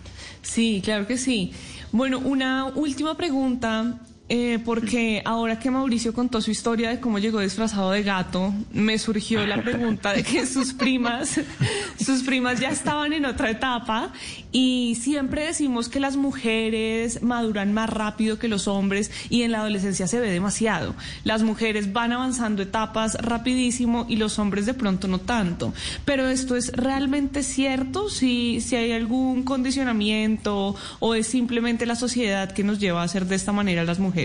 Sí, 0.43 0.81
claro 0.85 1.07
que 1.07 1.19
sí. 1.19 1.53
Bueno, 1.93 2.19
una 2.19 2.67
última 2.67 3.17
pregunta, 3.17 3.99
eh, 4.31 4.59
porque 4.63 5.23
ahora 5.25 5.59
que 5.59 5.71
Mauricio 5.71 6.13
contó 6.13 6.43
su 6.43 6.51
historia 6.51 6.91
de 6.91 7.01
cómo 7.01 7.19
llegó 7.19 7.41
disfrazado 7.41 7.93
de 7.93 8.03
gato, 8.03 8.53
me 8.73 8.99
surgió 8.99 9.47
la 9.47 9.63
pregunta 9.63 10.13
de 10.13 10.23
que 10.23 10.45
sus 10.45 10.75
primas, 10.75 11.41
sus 12.05 12.23
primas 12.25 12.61
ya 12.61 12.69
estaban 12.69 13.15
en 13.15 13.25
otra 13.25 13.51
etapa 13.51 14.13
y 14.53 14.99
siempre 15.01 15.47
decimos 15.47 15.89
que 15.89 15.99
las 15.99 16.17
mujeres 16.17 17.23
maduran 17.23 17.73
más 17.73 17.89
rápido 17.89 18.39
que 18.39 18.49
los 18.49 18.69
hombres 18.69 19.11
y 19.31 19.43
en 19.43 19.53
la 19.53 19.61
adolescencia 19.61 20.07
se 20.07 20.21
ve 20.21 20.31
demasiado. 20.31 20.95
Las 21.25 21.43
mujeres 21.43 21.95
van 21.95 22.13
avanzando 22.13 22.63
etapas 22.63 23.15
rapidísimo 23.15 24.05
y 24.11 24.17
los 24.17 24.39
hombres 24.39 24.67
de 24.67 24.75
pronto 24.75 25.09
no 25.09 25.21
tanto. 25.21 25.73
Pero 26.05 26.29
esto 26.29 26.55
es 26.55 26.71
realmente 26.73 27.43
cierto, 27.43 28.11
si, 28.11 28.61
si 28.61 28.77
hay 28.77 28.93
algún 28.93 29.43
condicionamiento 29.45 30.77
o 30.99 31.15
es 31.15 31.27
simplemente 31.27 31.87
la 31.87 31.97
sociedad 31.97 32.53
que 32.53 32.63
nos 32.63 32.79
lleva 32.79 33.01
a 33.01 33.05
hacer 33.05 33.25
de 33.25 33.37
esta 33.37 33.53
manera 33.53 33.83
a 33.83 33.85
las 33.85 33.99
mujeres. 33.99 34.18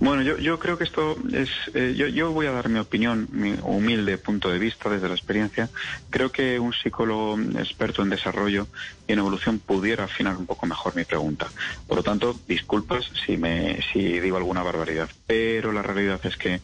Bueno, 0.00 0.22
yo, 0.22 0.38
yo 0.38 0.58
creo 0.58 0.76
que 0.76 0.84
esto 0.84 1.16
es. 1.32 1.48
eh, 1.74 1.94
yo, 1.96 2.08
yo 2.08 2.32
voy 2.32 2.46
a 2.46 2.50
dar 2.52 2.68
mi 2.68 2.80
opinión, 2.80 3.28
mi 3.30 3.54
humilde 3.62 4.18
punto 4.18 4.50
de 4.50 4.58
vista 4.58 4.90
desde 4.90 5.08
la 5.08 5.14
experiencia. 5.14 5.70
Creo 6.10 6.32
que 6.32 6.58
un 6.58 6.72
psicólogo 6.72 7.38
experto 7.58 8.02
en 8.02 8.10
desarrollo 8.10 8.66
y 9.06 9.12
en 9.12 9.20
evolución 9.20 9.60
pudiera 9.60 10.04
afinar 10.04 10.36
un 10.36 10.46
poco 10.46 10.66
mejor 10.66 10.96
mi 10.96 11.04
pregunta. 11.04 11.52
Por 11.86 11.98
lo 11.98 12.02
tanto, 12.02 12.40
disculpas 12.48 13.04
si, 13.24 13.36
me, 13.36 13.80
si 13.92 14.18
digo 14.18 14.36
alguna 14.36 14.62
barbaridad, 14.64 15.08
pero 15.26 15.70
la 15.72 15.82
realidad 15.82 16.20
es 16.24 16.36
que. 16.36 16.60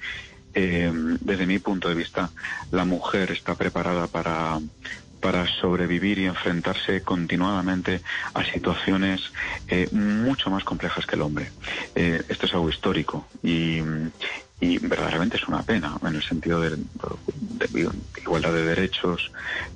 eh, 0.54 0.90
desde 1.20 1.46
mi 1.46 1.58
punto 1.58 1.88
de 1.88 1.94
vista, 1.94 2.30
la 2.72 2.84
mujer 2.84 3.30
está 3.30 3.54
preparada 3.54 4.06
para, 4.08 4.58
para 5.20 5.46
sobrevivir 5.46 6.18
y 6.18 6.26
enfrentarse 6.26 7.02
continuadamente 7.02 8.00
a 8.34 8.44
situaciones 8.44 9.32
eh, 9.68 9.88
mucho 9.92 10.50
más 10.50 10.64
complejas 10.64 11.06
que 11.06 11.16
el 11.16 11.22
hombre. 11.22 11.50
Eh, 11.94 12.22
esto 12.28 12.46
es 12.46 12.54
algo 12.54 12.68
histórico 12.68 13.26
y 14.60 14.78
verdaderamente 14.78 15.36
es 15.36 15.46
una 15.46 15.62
pena 15.62 15.96
en 16.02 16.16
el 16.16 16.22
sentido 16.22 16.60
de, 16.60 16.70
de 16.76 17.90
igualdad 18.20 18.52
de 18.52 18.64
derechos, 18.64 19.30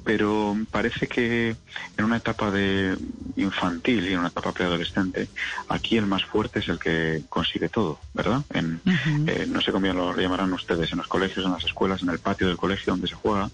pero 0.05 0.57
parece 0.71 1.07
que 1.07 1.57
en 1.97 2.05
una 2.05 2.17
etapa 2.17 2.51
de 2.51 2.97
infantil 3.37 4.09
y 4.09 4.13
en 4.13 4.19
una 4.19 4.29
etapa 4.29 4.53
preadolescente, 4.53 5.29
aquí 5.69 5.97
el 5.97 6.07
más 6.07 6.25
fuerte 6.25 6.59
es 6.59 6.69
el 6.69 6.79
que 6.79 7.23
consigue 7.29 7.69
todo, 7.69 8.01
¿verdad? 8.13 8.43
En, 8.53 8.81
eh, 9.27 9.47
no 9.49 9.61
sé 9.61 9.71
cómo 9.71 9.87
lo 9.87 10.17
llamarán 10.17 10.53
ustedes, 10.53 10.91
en 10.93 10.99
los 10.99 11.07
colegios, 11.07 11.47
en 11.47 11.53
las 11.53 11.65
escuelas, 11.65 12.03
en 12.03 12.11
el 12.11 12.19
patio 12.19 12.49
del 12.49 12.57
colegio 12.57 12.93
donde 12.93 13.07
se 13.07 13.15
juega, 13.15 13.51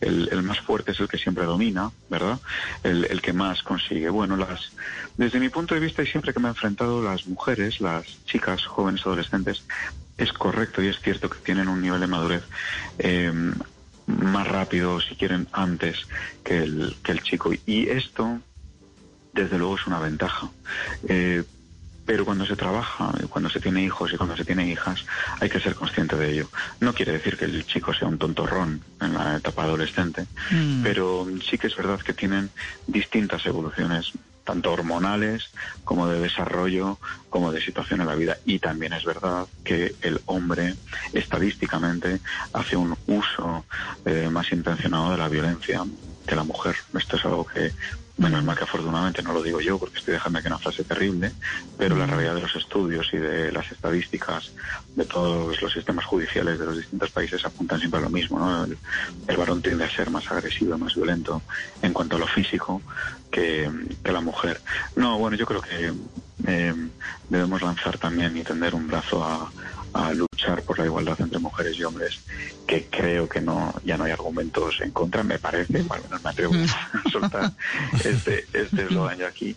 el, 0.00 0.28
el 0.32 0.42
más 0.42 0.60
fuerte 0.60 0.90
es 0.90 1.00
el 1.00 1.08
que 1.08 1.18
siempre 1.18 1.44
domina, 1.44 1.90
¿verdad? 2.10 2.40
El, 2.82 3.04
el 3.04 3.22
que 3.22 3.32
más 3.32 3.62
consigue. 3.62 4.08
Bueno, 4.10 4.36
las, 4.36 4.72
desde 5.16 5.38
mi 5.38 5.48
punto 5.48 5.74
de 5.74 5.80
vista 5.80 6.02
y 6.02 6.06
siempre 6.06 6.32
que 6.32 6.40
me 6.40 6.48
he 6.48 6.50
enfrentado, 6.50 7.02
las 7.02 7.26
mujeres, 7.26 7.80
las 7.80 8.04
chicas, 8.24 8.64
jóvenes, 8.66 9.02
adolescentes, 9.06 9.62
es 10.18 10.32
correcto 10.32 10.82
y 10.82 10.88
es 10.88 11.00
cierto 11.00 11.28
que 11.30 11.38
tienen 11.38 11.68
un 11.68 11.80
nivel 11.80 12.00
de 12.00 12.06
madurez 12.06 12.42
eh, 12.98 13.32
más 14.06 14.48
rápido, 14.48 15.00
si 15.00 15.14
quieren, 15.14 15.48
antes 15.52 16.06
que 16.44 16.58
el, 16.62 16.96
que 17.02 17.12
el 17.12 17.22
chico. 17.22 17.52
Y 17.66 17.88
esto, 17.88 18.40
desde 19.32 19.58
luego, 19.58 19.76
es 19.76 19.86
una 19.86 19.98
ventaja. 20.00 20.50
Eh, 21.08 21.44
pero 22.04 22.24
cuando 22.24 22.44
se 22.44 22.56
trabaja, 22.56 23.12
cuando 23.30 23.48
se 23.48 23.60
tiene 23.60 23.84
hijos 23.84 24.12
y 24.12 24.16
cuando 24.16 24.36
se 24.36 24.44
tiene 24.44 24.68
hijas, 24.68 25.04
hay 25.40 25.48
que 25.48 25.60
ser 25.60 25.76
consciente 25.76 26.16
de 26.16 26.32
ello. 26.32 26.48
No 26.80 26.92
quiere 26.94 27.12
decir 27.12 27.36
que 27.36 27.44
el 27.44 27.64
chico 27.64 27.94
sea 27.94 28.08
un 28.08 28.18
tontorrón 28.18 28.82
en 29.00 29.14
la 29.14 29.36
etapa 29.36 29.62
adolescente, 29.62 30.26
Mm. 30.50 30.82
pero 30.82 31.28
sí 31.48 31.58
que 31.58 31.68
es 31.68 31.76
verdad 31.76 32.00
que 32.00 32.12
tienen 32.12 32.50
distintas 32.88 33.46
evoluciones, 33.46 34.12
tanto 34.44 34.72
hormonales 34.72 35.50
como 35.84 36.08
de 36.08 36.20
desarrollo, 36.20 36.98
como 37.30 37.52
de 37.52 37.60
situación 37.60 38.00
en 38.00 38.06
la 38.06 38.14
vida. 38.14 38.38
Y 38.44 38.58
también 38.58 38.92
es 38.92 39.04
verdad 39.04 39.46
que 39.64 39.94
el 40.02 40.20
hombre, 40.26 40.74
estadísticamente, 41.12 42.20
hace 42.52 42.76
un 42.76 42.96
uso 43.06 43.64
eh, 44.04 44.28
más 44.30 44.52
intencionado 44.52 45.12
de 45.12 45.18
la 45.18 45.28
violencia 45.28 45.84
que 46.26 46.36
la 46.36 46.44
mujer. 46.44 46.76
Esto 46.94 47.16
es 47.16 47.24
algo 47.24 47.46
que, 47.46 47.72
menos 48.18 48.44
mal 48.44 48.56
que 48.56 48.64
afortunadamente 48.64 49.22
no 49.22 49.32
lo 49.32 49.42
digo 49.42 49.60
yo 49.60 49.78
porque 49.78 49.98
estoy 49.98 50.14
dejando 50.14 50.38
aquí 50.38 50.48
una 50.48 50.58
frase 50.58 50.84
terrible, 50.84 51.32
pero 51.78 51.96
la 51.96 52.06
realidad 52.06 52.34
de 52.34 52.42
los 52.42 52.54
estudios 52.54 53.08
y 53.12 53.18
de 53.18 53.50
las 53.52 53.70
estadísticas 53.72 54.52
de 54.94 55.04
todos 55.04 55.60
los 55.60 55.72
sistemas 55.72 56.04
judiciales 56.04 56.58
de 56.58 56.66
los 56.66 56.76
distintos 56.76 57.10
países 57.10 57.44
apuntan 57.44 57.78
siempre 57.78 58.00
a 58.00 58.02
lo 58.04 58.10
mismo. 58.10 58.38
¿no? 58.38 58.64
El, 58.64 58.78
el 59.26 59.36
varón 59.36 59.62
tiende 59.62 59.84
a 59.84 59.90
ser 59.90 60.10
más 60.10 60.30
agresivo, 60.30 60.76
más 60.78 60.94
violento 60.94 61.42
en 61.80 61.92
cuanto 61.92 62.16
a 62.16 62.18
lo 62.18 62.26
físico 62.26 62.82
que, 63.30 63.70
que 64.04 64.12
la 64.12 64.20
mujer. 64.20 64.60
No, 64.96 65.18
bueno, 65.18 65.36
yo 65.36 65.46
creo 65.46 65.62
que 65.62 65.92
eh, 66.46 66.74
debemos 67.28 67.62
lanzar 67.62 67.98
también 67.98 68.36
y 68.36 68.42
tender 68.42 68.74
un 68.74 68.88
brazo 68.88 69.24
a, 69.24 69.50
a 69.92 70.12
luchar 70.12 70.62
por 70.62 70.78
la 70.78 70.86
igualdad 70.86 71.20
entre 71.20 71.38
mujeres 71.38 71.76
y 71.78 71.84
hombres, 71.84 72.20
que 72.66 72.86
creo 72.86 73.28
que 73.28 73.40
no 73.40 73.74
ya 73.84 73.96
no 73.96 74.04
hay 74.04 74.12
argumentos 74.12 74.80
en 74.80 74.90
contra, 74.90 75.22
me 75.22 75.38
parece, 75.38 75.84
o 75.88 75.92
al 75.92 76.02
menos 76.02 76.22
me 76.22 76.30
atrevo 76.30 76.54
a 76.54 77.10
soltar 77.10 77.52
este 78.04 78.46
este 78.52 78.82
eslogan 78.82 79.18
yo 79.18 79.26
aquí, 79.26 79.56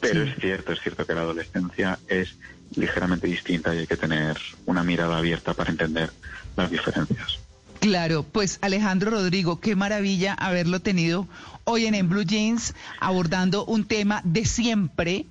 pero 0.00 0.22
es 0.22 0.36
cierto, 0.36 0.72
es 0.72 0.80
cierto 0.80 1.06
que 1.06 1.14
la 1.14 1.22
adolescencia 1.22 1.98
es 2.08 2.36
ligeramente 2.76 3.26
distinta 3.26 3.74
y 3.74 3.78
hay 3.78 3.86
que 3.86 3.96
tener 3.96 4.36
una 4.66 4.82
mirada 4.82 5.18
abierta 5.18 5.54
para 5.54 5.70
entender 5.70 6.10
las 6.56 6.70
diferencias. 6.70 7.38
Claro, 7.80 8.22
pues 8.22 8.58
Alejandro 8.62 9.10
Rodrigo, 9.10 9.60
qué 9.60 9.76
maravilla 9.76 10.32
haberlo 10.32 10.80
tenido 10.80 11.28
hoy 11.64 11.84
en 11.84 11.94
En 11.94 12.08
Blue 12.08 12.24
Jeans 12.24 12.74
abordando 12.98 13.66
un 13.66 13.84
tema 13.84 14.22
de 14.24 14.46
siempre, 14.46 15.26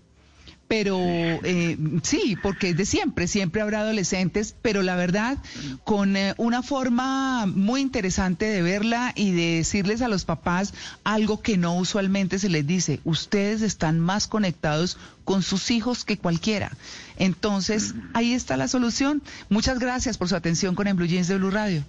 pero 0.75 0.97
eh, 0.97 1.77
sí, 2.01 2.36
porque 2.41 2.69
es 2.69 2.77
de 2.77 2.88
siempre, 2.88 3.27
siempre 3.27 3.62
habrá 3.62 3.81
adolescentes, 3.81 4.55
pero 4.63 4.81
la 4.81 4.95
verdad, 4.95 5.38
con 5.83 6.17
eh, 6.17 6.33
una 6.38 6.63
forma 6.63 7.45
muy 7.45 7.79
interesante 7.79 8.45
de 8.45 8.63
verla 8.63 9.13
y 9.15 9.33
de 9.33 9.57
decirles 9.57 10.01
a 10.01 10.07
los 10.07 10.25
papás 10.25 10.73
algo 11.03 11.43
que 11.43 11.59
no 11.59 11.75
usualmente 11.75 12.39
se 12.39 12.49
les 12.49 12.65
dice, 12.65 13.01
ustedes 13.03 13.62
están 13.62 13.99
más 13.99 14.25
conectados 14.25 14.97
con 15.25 15.43
sus 15.43 15.69
hijos 15.69 16.05
que 16.05 16.17
cualquiera. 16.17 16.71
Entonces, 17.17 17.93
ahí 18.15 18.33
está 18.33 18.57
la 18.57 18.67
solución. 18.67 19.21
Muchas 19.49 19.77
gracias 19.77 20.17
por 20.17 20.27
su 20.27 20.36
atención 20.36 20.73
con 20.73 20.88
En 20.88 20.95
Blue 20.95 21.05
Jeans 21.05 21.27
de 21.27 21.38
Blue 21.38 21.51
Radio. 21.51 21.83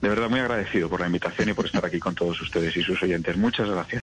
De 0.00 0.08
verdad 0.08 0.28
muy 0.28 0.40
agradecido 0.40 0.88
por 0.88 1.00
la 1.00 1.06
invitación 1.06 1.48
y 1.48 1.52
por 1.52 1.66
estar 1.66 1.84
aquí 1.84 1.98
con 1.98 2.14
todos 2.14 2.40
ustedes 2.40 2.76
y 2.76 2.82
sus 2.82 3.02
oyentes. 3.02 3.36
Muchas 3.36 3.68
gracias. 3.68 4.02